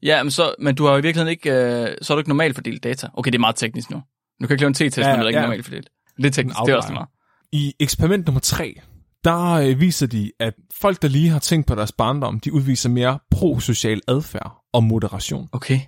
[0.03, 2.29] Ja, men, så, men du har jo i virkeligheden ikke, øh, så har du ikke
[2.29, 3.07] normalt fordelt data.
[3.13, 4.01] Okay, det er meget teknisk nu.
[4.41, 5.47] Du kan ikke lave en t-test, Ja, ja, når ikke er ja.
[5.47, 5.89] normalt fordelt.
[6.17, 7.07] Det er teknisk, det er også meget.
[7.51, 8.81] I eksperiment nummer 3,
[9.23, 12.89] der øh, viser de, at folk, der lige har tænkt på deres barndom, de udviser
[12.89, 15.49] mere prosocial adfærd og moderation.
[15.51, 15.79] Okay.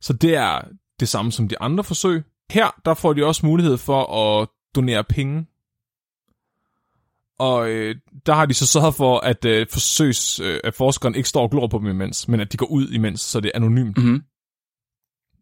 [0.00, 0.60] Så det er
[1.00, 2.22] det samme som de andre forsøg.
[2.50, 5.46] Her, der får de også mulighed for at donere penge.
[7.38, 7.96] Og øh,
[8.26, 11.50] der har de så sørget for, at øh, forsøgs, øh, at forskeren ikke står og
[11.50, 13.98] glor på dem imens, men at de går ud imens, så det er anonymt.
[13.98, 14.22] Mhm.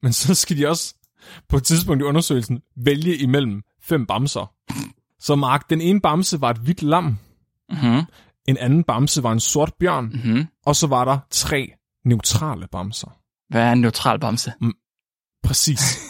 [0.03, 0.95] Men så skal de også
[1.49, 4.55] på et tidspunkt i undersøgelsen vælge imellem fem bamser.
[5.21, 7.19] Så Mark, den ene bamse var et hvidt lam,
[7.71, 8.03] Mhm.
[8.49, 10.47] en anden bamse var en sort bjørn, Mhm.
[10.67, 11.73] og så var der tre
[12.05, 13.17] neutrale bamser.
[13.49, 14.53] Hvad er en neutral bamse?
[15.45, 15.81] Præcis.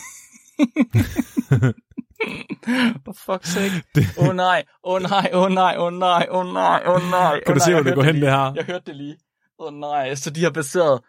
[3.04, 3.84] For fuck's sake.
[4.18, 6.82] Åh oh, nej, åh oh, nej, åh oh, nej, åh oh, nej, åh oh, nej,
[6.86, 7.40] åh oh, nej.
[7.46, 8.52] Kan du se, hvor det går hen, det her?
[8.56, 9.16] Jeg hørte det lige.
[9.58, 11.00] Åh oh, nej, så de har baseret...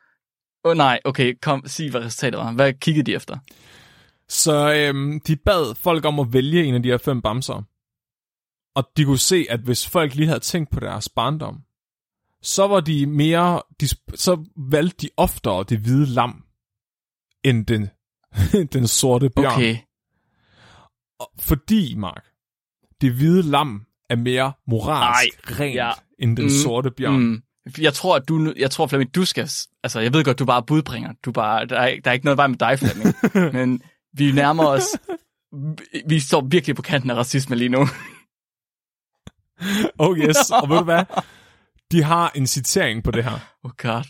[0.65, 2.51] Åh oh, nej, okay, kom, sig hvad resultatet var.
[2.51, 3.37] Hvad kiggede de efter?
[4.29, 7.63] Så øhm, de bad folk om at vælge en af de her fem bamser.
[8.76, 11.59] Og de kunne se, at hvis folk lige havde tænkt på deres barndom,
[12.41, 16.43] så var de mere, de, så valgte de oftere det hvide lam,
[17.43, 17.89] end den,
[18.74, 19.51] den sorte bjørn.
[19.53, 19.78] Okay,
[21.19, 22.26] Og Fordi, Mark,
[23.01, 25.91] det hvide lam er mere moralsk Ej, rent, ja.
[26.19, 27.19] end den Mm, sorte bjørn.
[27.19, 27.43] Mm.
[27.78, 29.49] Jeg tror, at du, jeg tror, Flemming, du skal,
[29.84, 31.13] altså, jeg ved godt, du bare budbringer.
[31.26, 33.15] Du bare, der, er, der er ikke noget vej med dig, Flemming.
[33.55, 33.82] men
[34.13, 34.84] vi nærmer os,
[35.78, 37.88] vi- vi står virkelig på kanten af racisme lige nu.
[39.99, 41.03] Oh yes, og ved du hvad?
[41.91, 43.39] De har en citering på det her.
[43.64, 44.03] Oh god.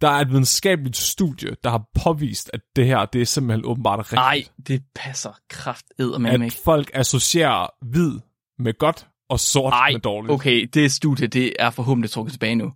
[0.00, 3.98] Der er et videnskabeligt studie, der har påvist, at det her, det er simpelthen åbenbart
[3.98, 4.16] rigtigt.
[4.16, 6.56] Nej, det passer kraft med at ikke.
[6.64, 8.20] folk associerer hvid
[8.58, 10.32] med godt og sort Ej, med dårligt.
[10.32, 12.72] okay, det studie, det er forhåbentlig trukket tilbage nu.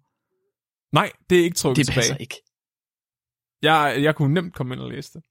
[0.92, 2.22] Nej, det er ikke trukket Det passer tilbage.
[2.22, 2.34] ikke.
[3.62, 5.22] Jeg, jeg kunne nemt komme ind og læse det.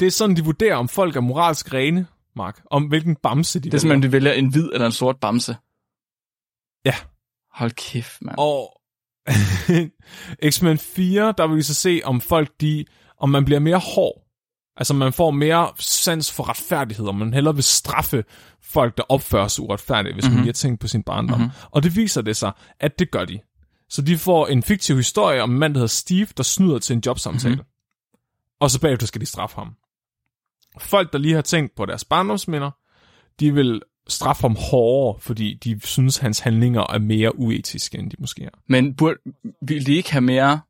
[0.00, 2.06] Det er sådan, de vurderer, om folk er moralsk rene,
[2.36, 2.62] Mark.
[2.70, 5.56] Om hvilken bamse de Det er simpelthen, du vælger en hvid eller en sort bamse.
[6.84, 6.94] Ja.
[7.52, 8.36] Hold kæft, mand.
[8.38, 8.80] Og
[10.50, 12.84] X-Men 4, der vil vi så se, om folk de,
[13.18, 14.24] om man bliver mere hård.
[14.76, 18.24] Altså man får mere sans for retfærdighed, og man hellere vil straffe
[18.62, 20.34] folk, der opfører sig uretfærdigt, hvis mm-hmm.
[20.34, 21.38] man lige har tænkt på sin barndom.
[21.40, 21.52] Mm-hmm.
[21.70, 23.40] Og det viser det sig, at det gør de.
[23.88, 26.94] Så de får en fiktiv historie om en mand, der hedder Steve, der snyder til
[26.94, 27.54] en jobsamtale.
[27.54, 27.68] Mm-hmm.
[28.60, 29.74] Og så bagefter skal de straffe ham.
[30.78, 32.70] Folk, der lige har tænkt på deres barndomsminder,
[33.40, 38.16] de vil straffe ham hårdere, fordi de synes, hans handlinger er mere uetiske, end de
[38.18, 38.50] måske er.
[38.66, 39.18] Men burde,
[39.62, 40.60] vil de ikke have mere,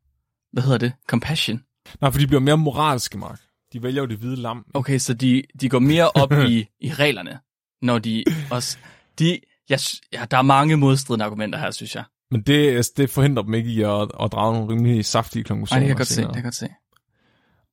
[0.51, 1.63] hvad hedder det, compassion?
[2.01, 3.39] Nej, for de bliver mere moralske, Mark.
[3.73, 4.65] De vælger jo det hvide lam.
[4.73, 7.39] Okay, så de, de går mere op i, i reglerne,
[7.81, 8.77] når de også...
[9.19, 9.79] De, jeg,
[10.13, 12.03] ja, der er mange modstridende argumenter her, synes jeg.
[12.31, 15.47] Men det, altså, det forhindrer dem ikke i at, at drage nogle rimelig saftige Nej,
[15.47, 15.79] konklusioner.
[15.79, 16.67] det kan jeg godt se, det kan jeg godt se.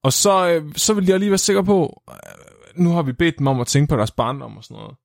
[0.03, 3.39] Og så, øh, så vil jeg lige være sikker på, øh, nu har vi bedt
[3.39, 4.97] dem om at tænke på deres barndom og sådan noget.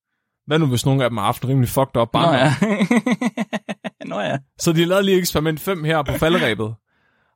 [0.52, 2.36] Hvad nu, hvis nogle af dem har haft en rimelig fucked up Nå barndom?
[2.36, 2.54] ja.
[4.12, 4.38] Nå ja.
[4.60, 6.76] Så de lavede lige eksperiment 5 her på falderæbet.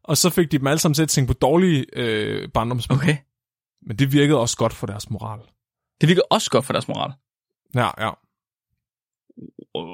[0.04, 3.04] Og så fik de dem alle sammen til at tænke på dårlige øh, barndomsminder.
[3.04, 3.18] Okay.
[3.88, 5.40] Men det virkede også godt for deres moral.
[6.02, 7.14] Det virker også godt for deres moral.
[7.76, 8.12] Ja, ja.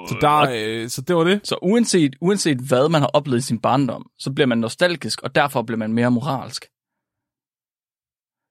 [0.08, 1.48] Så, der, øh, så det var det.
[1.48, 5.36] Så uanset, uanset hvad man har oplevet i sin barndom, så bliver man nostalgisk, og
[5.36, 6.66] derfor bliver man mere moralsk.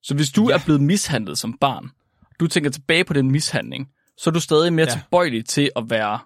[0.02, 0.54] Så hvis du ja.
[0.54, 1.90] er blevet mishandlet som barn,
[2.40, 3.88] du tænker tilbage på den mishandling,
[4.20, 4.92] så er du stadig mere Ja.
[4.92, 6.18] tilbøjelig til at være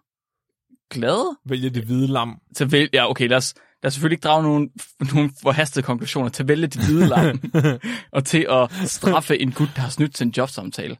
[0.90, 1.36] glad?
[1.49, 2.38] Vælge det hvide lam.
[2.57, 4.70] Til at vælge, ja, okay, lad os, lad os selvfølgelig ikke drage nogen,
[5.14, 7.42] nogen forhastede konklusioner til at vælge det hvide lam,
[8.16, 10.97] og til at straffe en gut, der har snydt til en jobsamtale.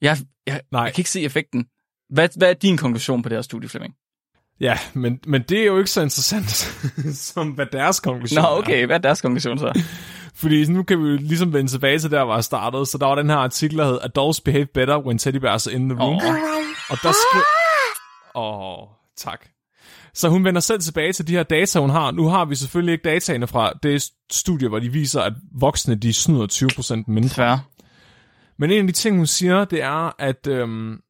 [0.00, 0.16] Jeg,
[0.46, 0.82] jeg, Nej.
[0.82, 1.66] jeg kan ikke se effekten.
[2.10, 3.94] Hvad, hvad er din konklusion på det her studie, Flemming?
[4.60, 6.50] Ja, men, men det er jo ikke så interessant,
[7.34, 8.58] som hvad deres konklusion Nå, er.
[8.58, 9.80] okay, hvad er deres konklusion så?
[10.34, 12.86] Fordi nu kan vi jo ligesom vende tilbage til der, hvor jeg startede.
[12.86, 15.74] Så der var den her artikel, der hed Adults Behave Better When Teddy Bears Are
[15.74, 16.14] in the Room.
[16.14, 16.34] Åh.
[16.90, 17.42] Og der skrev...
[18.34, 19.46] Åh, oh, tak.
[20.14, 22.10] Så hun vender selv tilbage til de her data, hun har.
[22.10, 26.12] Nu har vi selvfølgelig ikke dataene fra det studie, hvor de viser, at voksne de
[26.12, 26.46] snyder
[27.06, 27.28] 20% mindre.
[27.28, 27.60] Færre.
[28.58, 31.00] Men en af de ting, hun siger, det er, at øhm,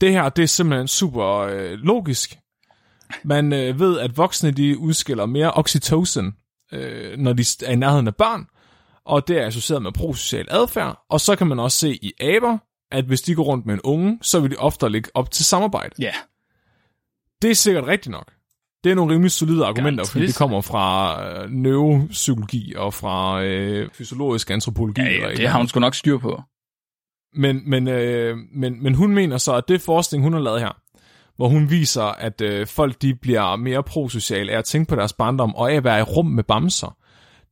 [0.00, 2.38] det her, det er simpelthen super øh, logisk.
[3.24, 6.32] Man øh, ved, at voksne, de udskiller mere oxytocin,
[6.72, 8.46] øh, når de er i nærheden af børn,
[9.04, 11.04] og det er associeret med prosocial adfærd.
[11.10, 12.58] Og så kan man også se i aber,
[12.90, 15.44] at hvis de går rundt med en unge, så vil de ofte lægge op til
[15.44, 15.94] samarbejde.
[15.98, 16.12] Ja.
[17.42, 18.32] Det er sikkert rigtigt nok.
[18.84, 23.88] Det er nogle rimelig solide argumenter, fordi det kommer fra øh, neuropsykologi og fra øh,
[23.92, 25.00] fysiologisk antropologi.
[25.00, 26.42] Ja, eller ja, et det eller har hun sgu nok styr på.
[27.34, 30.76] men, men, øh, men, men hun mener så, at det forskning, hun har lavet her,
[31.38, 35.12] hvor hun viser, at øh, folk de bliver mere prosociale af at tænke på deres
[35.12, 36.96] barndom, og af at være i rum med bamser.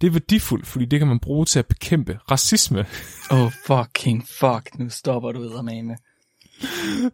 [0.01, 2.87] Det er værdifuldt, fordi det kan man bruge til at bekæmpe racisme.
[3.31, 4.79] Oh, fucking fuck.
[4.79, 5.73] Nu stopper du med.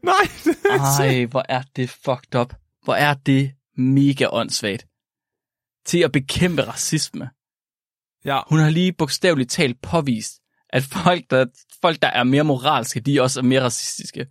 [0.03, 2.55] Nej, det er Ej, hvor er det fucked up.
[2.85, 4.87] Hvor er det mega åndssvagt.
[5.87, 7.31] Til at bekæmpe racisme.
[8.25, 10.33] Ja, Hun har lige bogstaveligt talt påvist,
[10.70, 11.47] at folk der,
[11.81, 14.27] folk, der er mere moralske, de også er mere racistiske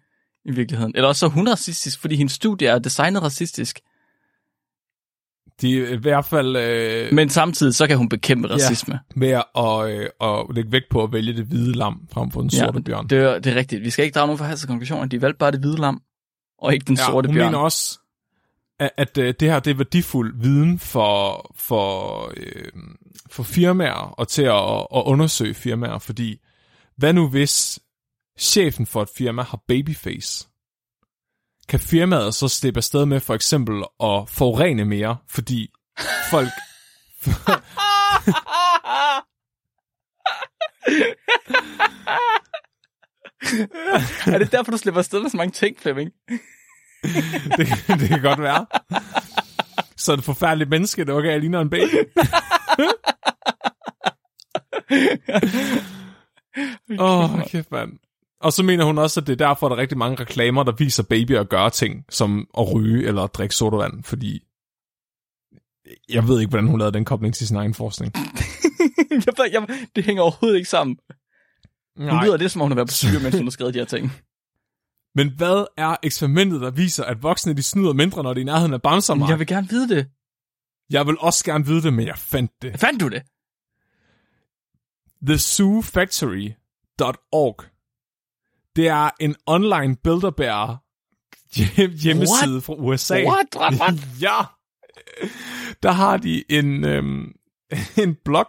[0.45, 0.91] i virkeligheden.
[0.95, 3.79] Eller også så er hun racistisk, fordi hendes studie er designet racistisk.
[5.61, 8.99] de er i hvert fald øh, Men samtidig så kan hun bekæmpe racisme.
[9.15, 12.49] med at, øh, at lægge vægt på at vælge det hvide lam frem for den
[12.49, 13.07] sorte bjørn.
[13.07, 13.83] Det er, det er rigtigt.
[13.83, 15.05] Vi skal ikke drage nogen forhastede konklusioner.
[15.05, 16.01] De valgte bare det hvide lam,
[16.59, 17.45] og ikke den ja, sorte hun bjørn.
[17.45, 17.99] mener også,
[18.79, 22.71] at, at øh, det her det er værdifuld viden for, for, øh,
[23.31, 26.39] for firmaer og til at, at undersøge firmaer, fordi
[26.97, 27.79] hvad nu hvis
[28.41, 30.47] chefen for et firma har babyface?
[31.69, 35.69] Kan firmaet så slippe afsted med for eksempel at forurene mere, fordi
[36.31, 36.49] folk...
[44.33, 46.11] er det derfor, du slipper afsted med så mange ting, Flemming?
[47.57, 47.67] det,
[47.99, 48.65] det kan godt være.
[49.97, 51.95] Så det forfærdeligt menneske, det okay, jeg ligner en baby.
[56.99, 57.99] Åh, oh, kæft mand.
[58.43, 60.63] Og så mener hun også, at det er derfor, at der er rigtig mange reklamer,
[60.63, 64.43] der viser babyer at gøre ting, som at ryge eller at drikke sodavand, fordi
[66.09, 68.13] jeg ved ikke, hvordan hun lavede den kobling til sin egen forskning.
[69.25, 70.97] jeg, ved- jeg, det hænger overhovedet ikke sammen.
[71.97, 72.25] Hun Nej.
[72.25, 73.85] lyder lidt, som om hun har været på syge, mens hun har skrevet de her
[73.85, 74.11] ting.
[75.15, 78.45] Men hvad er eksperimentet, der viser, at voksne de snyder mindre, når de er i
[78.45, 79.25] nærheden af bamser?
[79.29, 80.07] Jeg vil gerne vide det.
[80.89, 82.79] Jeg vil også gerne vide det, men jeg fandt det.
[82.79, 83.21] Fandt du det?
[85.27, 87.55] TheZooFactory.org.
[88.75, 89.97] Det er en online
[91.55, 92.63] hjem- hjemmeside What?
[92.63, 93.23] fra USA.
[93.25, 93.55] What?
[93.55, 93.73] What?
[93.73, 93.93] What?
[94.21, 94.39] ja.
[95.83, 97.31] Der har de en, øhm,
[98.03, 98.47] en blog,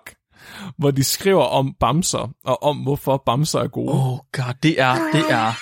[0.79, 3.93] hvor de skriver om bamser, og om hvorfor bamser er gode.
[3.93, 5.53] Oh god, det er, det er...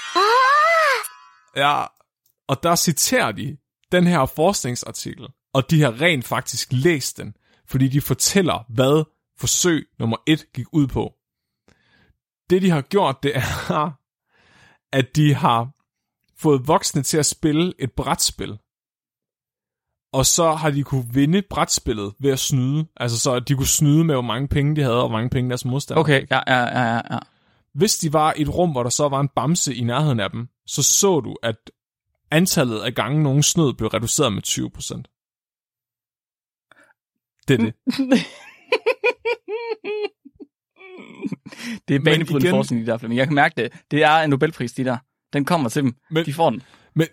[1.57, 1.85] Ja,
[2.49, 3.57] og der citerer de
[3.93, 7.35] den her forskningsartikel, og de har rent faktisk læst den,
[7.69, 9.05] fordi de fortæller, hvad
[9.39, 11.13] forsøg nummer et gik ud på.
[12.51, 14.00] Det, de har gjort, det er,
[14.93, 15.71] at de har
[16.37, 18.59] fået voksne til at spille et brætspil.
[20.13, 22.87] Og så har de kunne vinde brætspillet ved at snyde.
[22.97, 25.31] Altså så, at de kunne snyde med, hvor mange penge de havde, og hvor mange
[25.31, 27.19] penge deres modstandere Okay, ja, ja, ja, ja, ja.
[27.75, 30.31] hvis de var i et rum, hvor der så var en bamse i nærheden af
[30.31, 31.71] dem, så så du, at
[32.31, 35.09] antallet af gange nogen snød blev reduceret med 20 procent.
[37.49, 37.75] Det er det.
[41.89, 43.19] det er banebrydende igen- forskning, de der, Flemming.
[43.19, 43.73] Jeg kan mærke det.
[43.91, 44.97] Det er en Nobelpris, de der.
[45.33, 45.95] Den kommer til dem.
[46.11, 46.63] Men- de får den.
[46.95, 47.07] Men,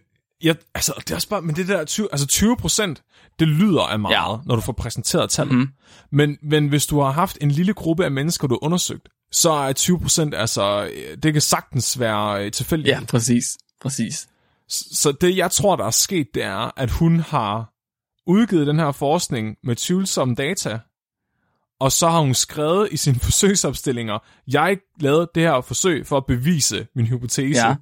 [0.43, 3.03] ja, altså, det er også bare, men det der 20, altså 20 procent,
[3.39, 4.38] det lyder af meget, Ja.
[4.45, 5.55] når du får præsenteret tallet.
[5.55, 5.69] Mhm.
[6.11, 9.51] Men, men hvis du har haft en lille gruppe af mennesker, du har undersøgt, så
[9.51, 12.89] er 20 procent, altså, øh, det kan sagtens være øh, tilfældigt.
[12.95, 13.57] Ja, præcis.
[13.81, 14.27] Præcis.
[14.69, 17.73] Så det, jeg tror, der er sket, det er, at hun har
[18.27, 20.79] udgivet den her forskning med tvivlsomme data,
[21.80, 26.25] og så har hun skrevet i sine forsøgsopstillinger, jeg lavede det her forsøg for at
[26.25, 27.67] bevise min hypotese.
[27.67, 27.75] Ja.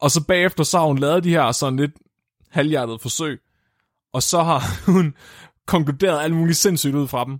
[0.00, 1.92] Og så bagefter så har hun lavet de her sådan lidt
[2.50, 3.40] halvhjertede forsøg,
[4.12, 4.62] og så har
[4.92, 5.14] hun
[5.66, 7.38] konkluderet alt muligt sindssygt ud fra dem.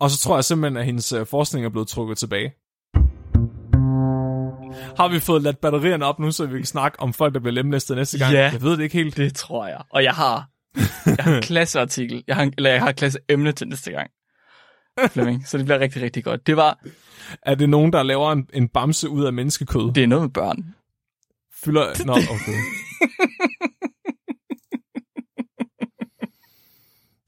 [0.00, 2.52] Og så tror jeg simpelthen, at hendes øh, forskning er blevet trukket tilbage.
[4.96, 7.54] Har vi fået ladt batterierne op nu, så vi kan snakke om folk, der bliver
[7.54, 8.32] lemlæstet næste gang?
[8.32, 8.50] Ja.
[8.52, 9.16] Jeg ved det ikke helt.
[9.16, 9.82] Det tror jeg.
[9.90, 10.48] Og jeg har,
[11.06, 12.24] jeg har en klasseartikel.
[12.26, 14.10] Jeg har, eller jeg har et klasseemne til næste gang.
[15.08, 16.46] Flemming, så det bliver rigtig, rigtig godt.
[16.46, 16.78] Det var,
[17.42, 19.92] Er det nogen, der laver en, en bamse ud af menneskekød?
[19.92, 20.74] det er noget med børn.
[21.64, 22.04] Fylder...
[22.04, 22.58] Nå, okay.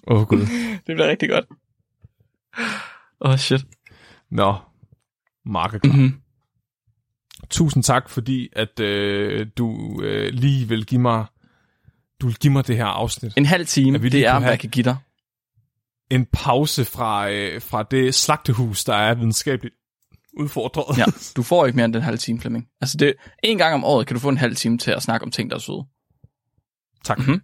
[0.09, 0.41] Åh, oh, Gud.
[0.87, 1.45] Det bliver rigtig godt.
[3.21, 3.67] Åh, oh, shit.
[4.31, 4.55] Nå,
[5.45, 5.93] Mark er klar.
[5.93, 6.21] Mm-hmm.
[7.51, 11.27] Tusind tak, fordi at øh, du øh, lige vil give mig
[12.21, 13.33] du vil give mig det her afsnit.
[13.37, 14.97] En halv time, det er, hvad jeg kan give dig.
[16.11, 19.75] En pause fra, øh, fra det slagtehus, der er videnskabeligt
[20.37, 20.99] udfordret.
[20.99, 21.05] Ja,
[21.37, 22.69] du får ikke mere end den halve time, Flemming.
[22.81, 25.25] Altså, det, en gang om året kan du få en halv time til at snakke
[25.25, 25.85] om ting, der er søde.
[27.05, 27.19] tak.
[27.19, 27.43] Mhm.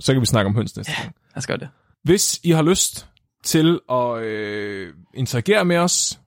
[0.00, 1.04] Så kan vi snakke om høns næste gang.
[1.06, 1.68] Lad os gøre det.
[2.04, 3.06] Hvis I har lyst
[3.44, 6.20] til at øh, interagere med os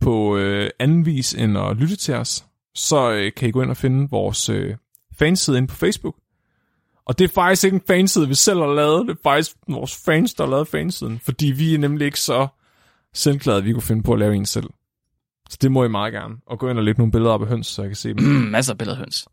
[0.00, 2.44] på øh, anden vis end at lytte til os,
[2.74, 4.76] så øh, kan I gå ind og finde vores øh,
[5.18, 6.16] fanside inde på Facebook.
[7.10, 9.06] Og det er faktisk ikke en fanside, vi selv har lavet.
[9.08, 11.18] Det er faktisk vores fans, der har lavet fansiden.
[11.18, 12.48] Fordi vi er nemlig ikke så
[13.14, 14.70] selvglade, at vi kunne finde på at lave en selv.
[15.50, 16.36] Så det må I meget gerne.
[16.46, 18.24] Og gå ind og lægge nogle billeder op af høns, så jeg kan se dem.
[18.52, 19.28] Masser af billeder af høns.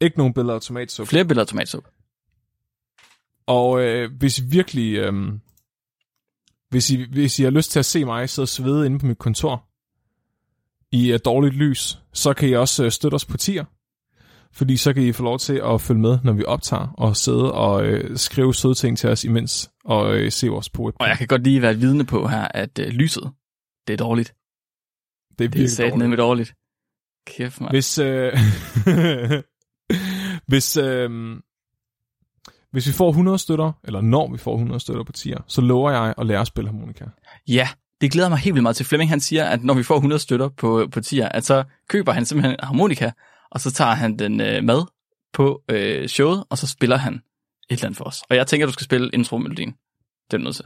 [0.00, 1.08] ikke nogen billeder af tomatsuppe.
[1.08, 1.88] Flere billeder af tomatsuppe.
[3.46, 4.96] Og øh, hvis I virkelig...
[4.96, 5.14] Øh,
[6.70, 9.06] hvis, I, hvis I har lyst til at se mig sidde og svede inde på
[9.06, 9.64] mit kontor
[10.92, 13.64] i uh, dårligt lys, så kan I også uh, støtte os på tier.
[14.56, 17.52] Fordi så kan I få lov til at følge med, når vi optager, og sidde
[17.52, 21.18] og øh, skrive søde ting til os imens, og øh, se vores på Og jeg
[21.18, 23.32] kan godt lige være vidne på her, at øh, lyset,
[23.86, 24.34] det er dårligt.
[25.38, 26.54] Det er Det er sat med dårligt.
[27.26, 27.72] Kæft, mand.
[27.72, 28.32] Hvis, øh,
[30.50, 31.10] hvis, øh,
[32.72, 35.90] hvis vi får 100 støtter, eller når vi får 100 støtter på tier, så lover
[35.90, 37.04] jeg at lære at spille harmonika.
[37.48, 37.68] Ja,
[38.00, 38.86] det glæder mig helt vildt meget til.
[38.86, 42.12] Flemming han siger, at når vi får 100 støtter på, på tier, at så køber
[42.12, 43.10] han simpelthen en harmonika,
[43.50, 44.82] og så tager han den øh, med
[45.32, 47.22] på øh, showet, og så spiller han et
[47.70, 48.22] eller andet for os.
[48.30, 49.74] Og jeg tænker, du skal spille intro-melodien.
[50.30, 50.64] Det er du nødt til.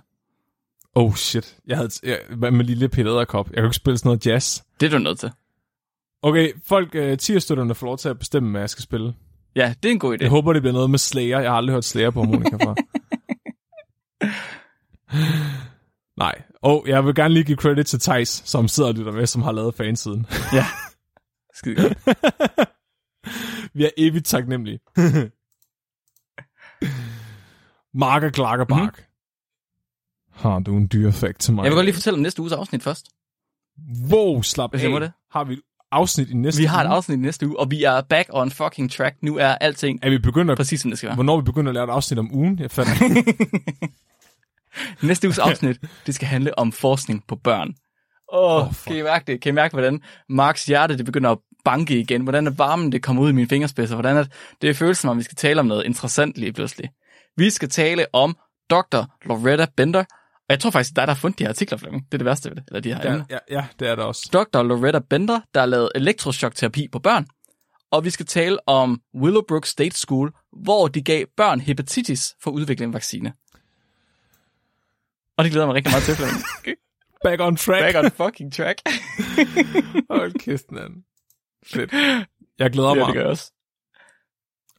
[0.94, 3.48] Oh shit, jeg havde jeg, hvad med lille Peter Edderkop.
[3.50, 4.62] Jeg kan ikke spille sådan noget jazz.
[4.80, 5.30] Det er du nødt til.
[6.22, 9.14] Okay, folk, uh, tierstøtterne får lov til at bestemme, hvad jeg skal spille.
[9.56, 10.22] Ja, det er en god idé.
[10.22, 11.40] Jeg håber, det bliver noget med Slayer.
[11.40, 12.74] Jeg har aldrig hørt Slayer på harmonika før.
[16.24, 16.42] Nej.
[16.62, 19.42] Og jeg vil gerne lige give credit til Thijs, som sidder og lytter med, som
[19.42, 20.26] har lavet fansiden.
[20.52, 20.66] Ja.
[21.54, 21.98] Skide godt.
[23.74, 24.80] Vi er evigt taknemmelige.
[27.94, 28.98] Mark og Klakkerbark.
[28.98, 29.04] Mm-hmm.
[30.32, 31.62] Har du en dyr effekt til mig?
[31.64, 33.08] Jeg vil godt lige fortælle om næste uges afsnit først.
[34.10, 35.00] Wow, slap af.
[35.00, 35.12] det.
[35.32, 35.60] Har vi et
[35.92, 38.50] afsnit i næste Vi har et afsnit i næste uge, og vi er back on
[38.50, 39.16] fucking track.
[39.22, 40.56] Nu er alting Er vi begyndt at...
[40.56, 41.14] præcis, som det skal være.
[41.14, 42.58] Hvornår vi begyndt at lave et afsnit om ugen?
[42.58, 43.34] Jeg ikke.
[45.06, 47.74] Næste uges afsnit, det skal handle om forskning på børn.
[48.32, 48.86] Åh, oh, fuck.
[48.86, 49.40] kan I mærke det?
[49.40, 52.22] Kan I mærke, hvordan Marks hjerte det begynder at banke igen?
[52.22, 53.94] Hvordan er varmen, det kommer ud i mine fingerspidser?
[53.94, 54.24] Hvordan er
[54.62, 56.90] det føles som om, vi skal tale om noget interessant lige pludselig?
[57.36, 58.36] Vi skal tale om
[58.70, 59.02] Dr.
[59.24, 60.00] Loretta Bender.
[60.00, 62.04] Og jeg tror faktisk, der er der har fundet de her artikler, Flemming.
[62.04, 62.64] Det er det værste ved det.
[62.68, 63.24] Eller de her ja, emner.
[63.30, 64.30] ja, ja, det er det også.
[64.32, 64.62] Dr.
[64.62, 67.26] Loretta Bender, der har lavet elektrochokterapi på børn.
[67.90, 72.54] Og vi skal tale om Willowbrook State School, hvor de gav børn hepatitis for at
[72.54, 73.32] udvikle en vaccine.
[75.36, 76.44] Og det glæder mig rigtig meget til, Flemming.
[77.24, 77.82] Back on track.
[77.82, 78.80] Back on fucking track.
[80.10, 80.92] Hold kæft, mand.
[81.66, 81.92] Fedt.
[82.58, 83.06] Jeg glæder ja, mig.
[83.06, 83.52] det gør jeg også.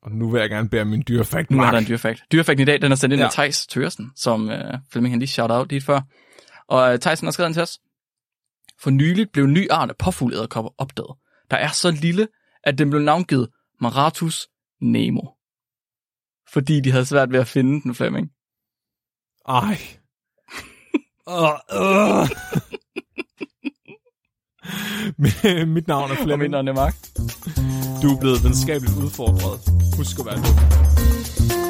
[0.01, 1.51] Og nu vil jeg gerne bære min dyre fact.
[1.51, 2.23] Nu er der en dyrefakt.
[2.31, 3.23] Dyrefakten i dag, den er sendt ind Ja.
[3.23, 3.27] ja.
[3.27, 6.01] af Thijs Tørsen, som øh, Flemming han lige shout out lige før.
[6.67, 7.79] Og øh, Thijs han har skrevet den til os.
[8.81, 11.17] For nyligt blev en ny art af påfugleæderkopper opdaget.
[11.51, 12.27] Der er så lille,
[12.63, 13.49] at den blev navngivet
[13.81, 14.47] Maratus
[14.81, 15.21] nemo.
[16.53, 18.29] Fordi de havde svært ved at finde den, Flemming.
[19.47, 19.77] Ej.
[21.27, 22.29] uh, uh.
[25.75, 26.41] Mit navn er Og Flemming.
[26.41, 26.95] mindre end Mark.
[28.01, 29.59] Du er blevet videnskabeligt udfordret.
[29.97, 31.60] Husk at være du.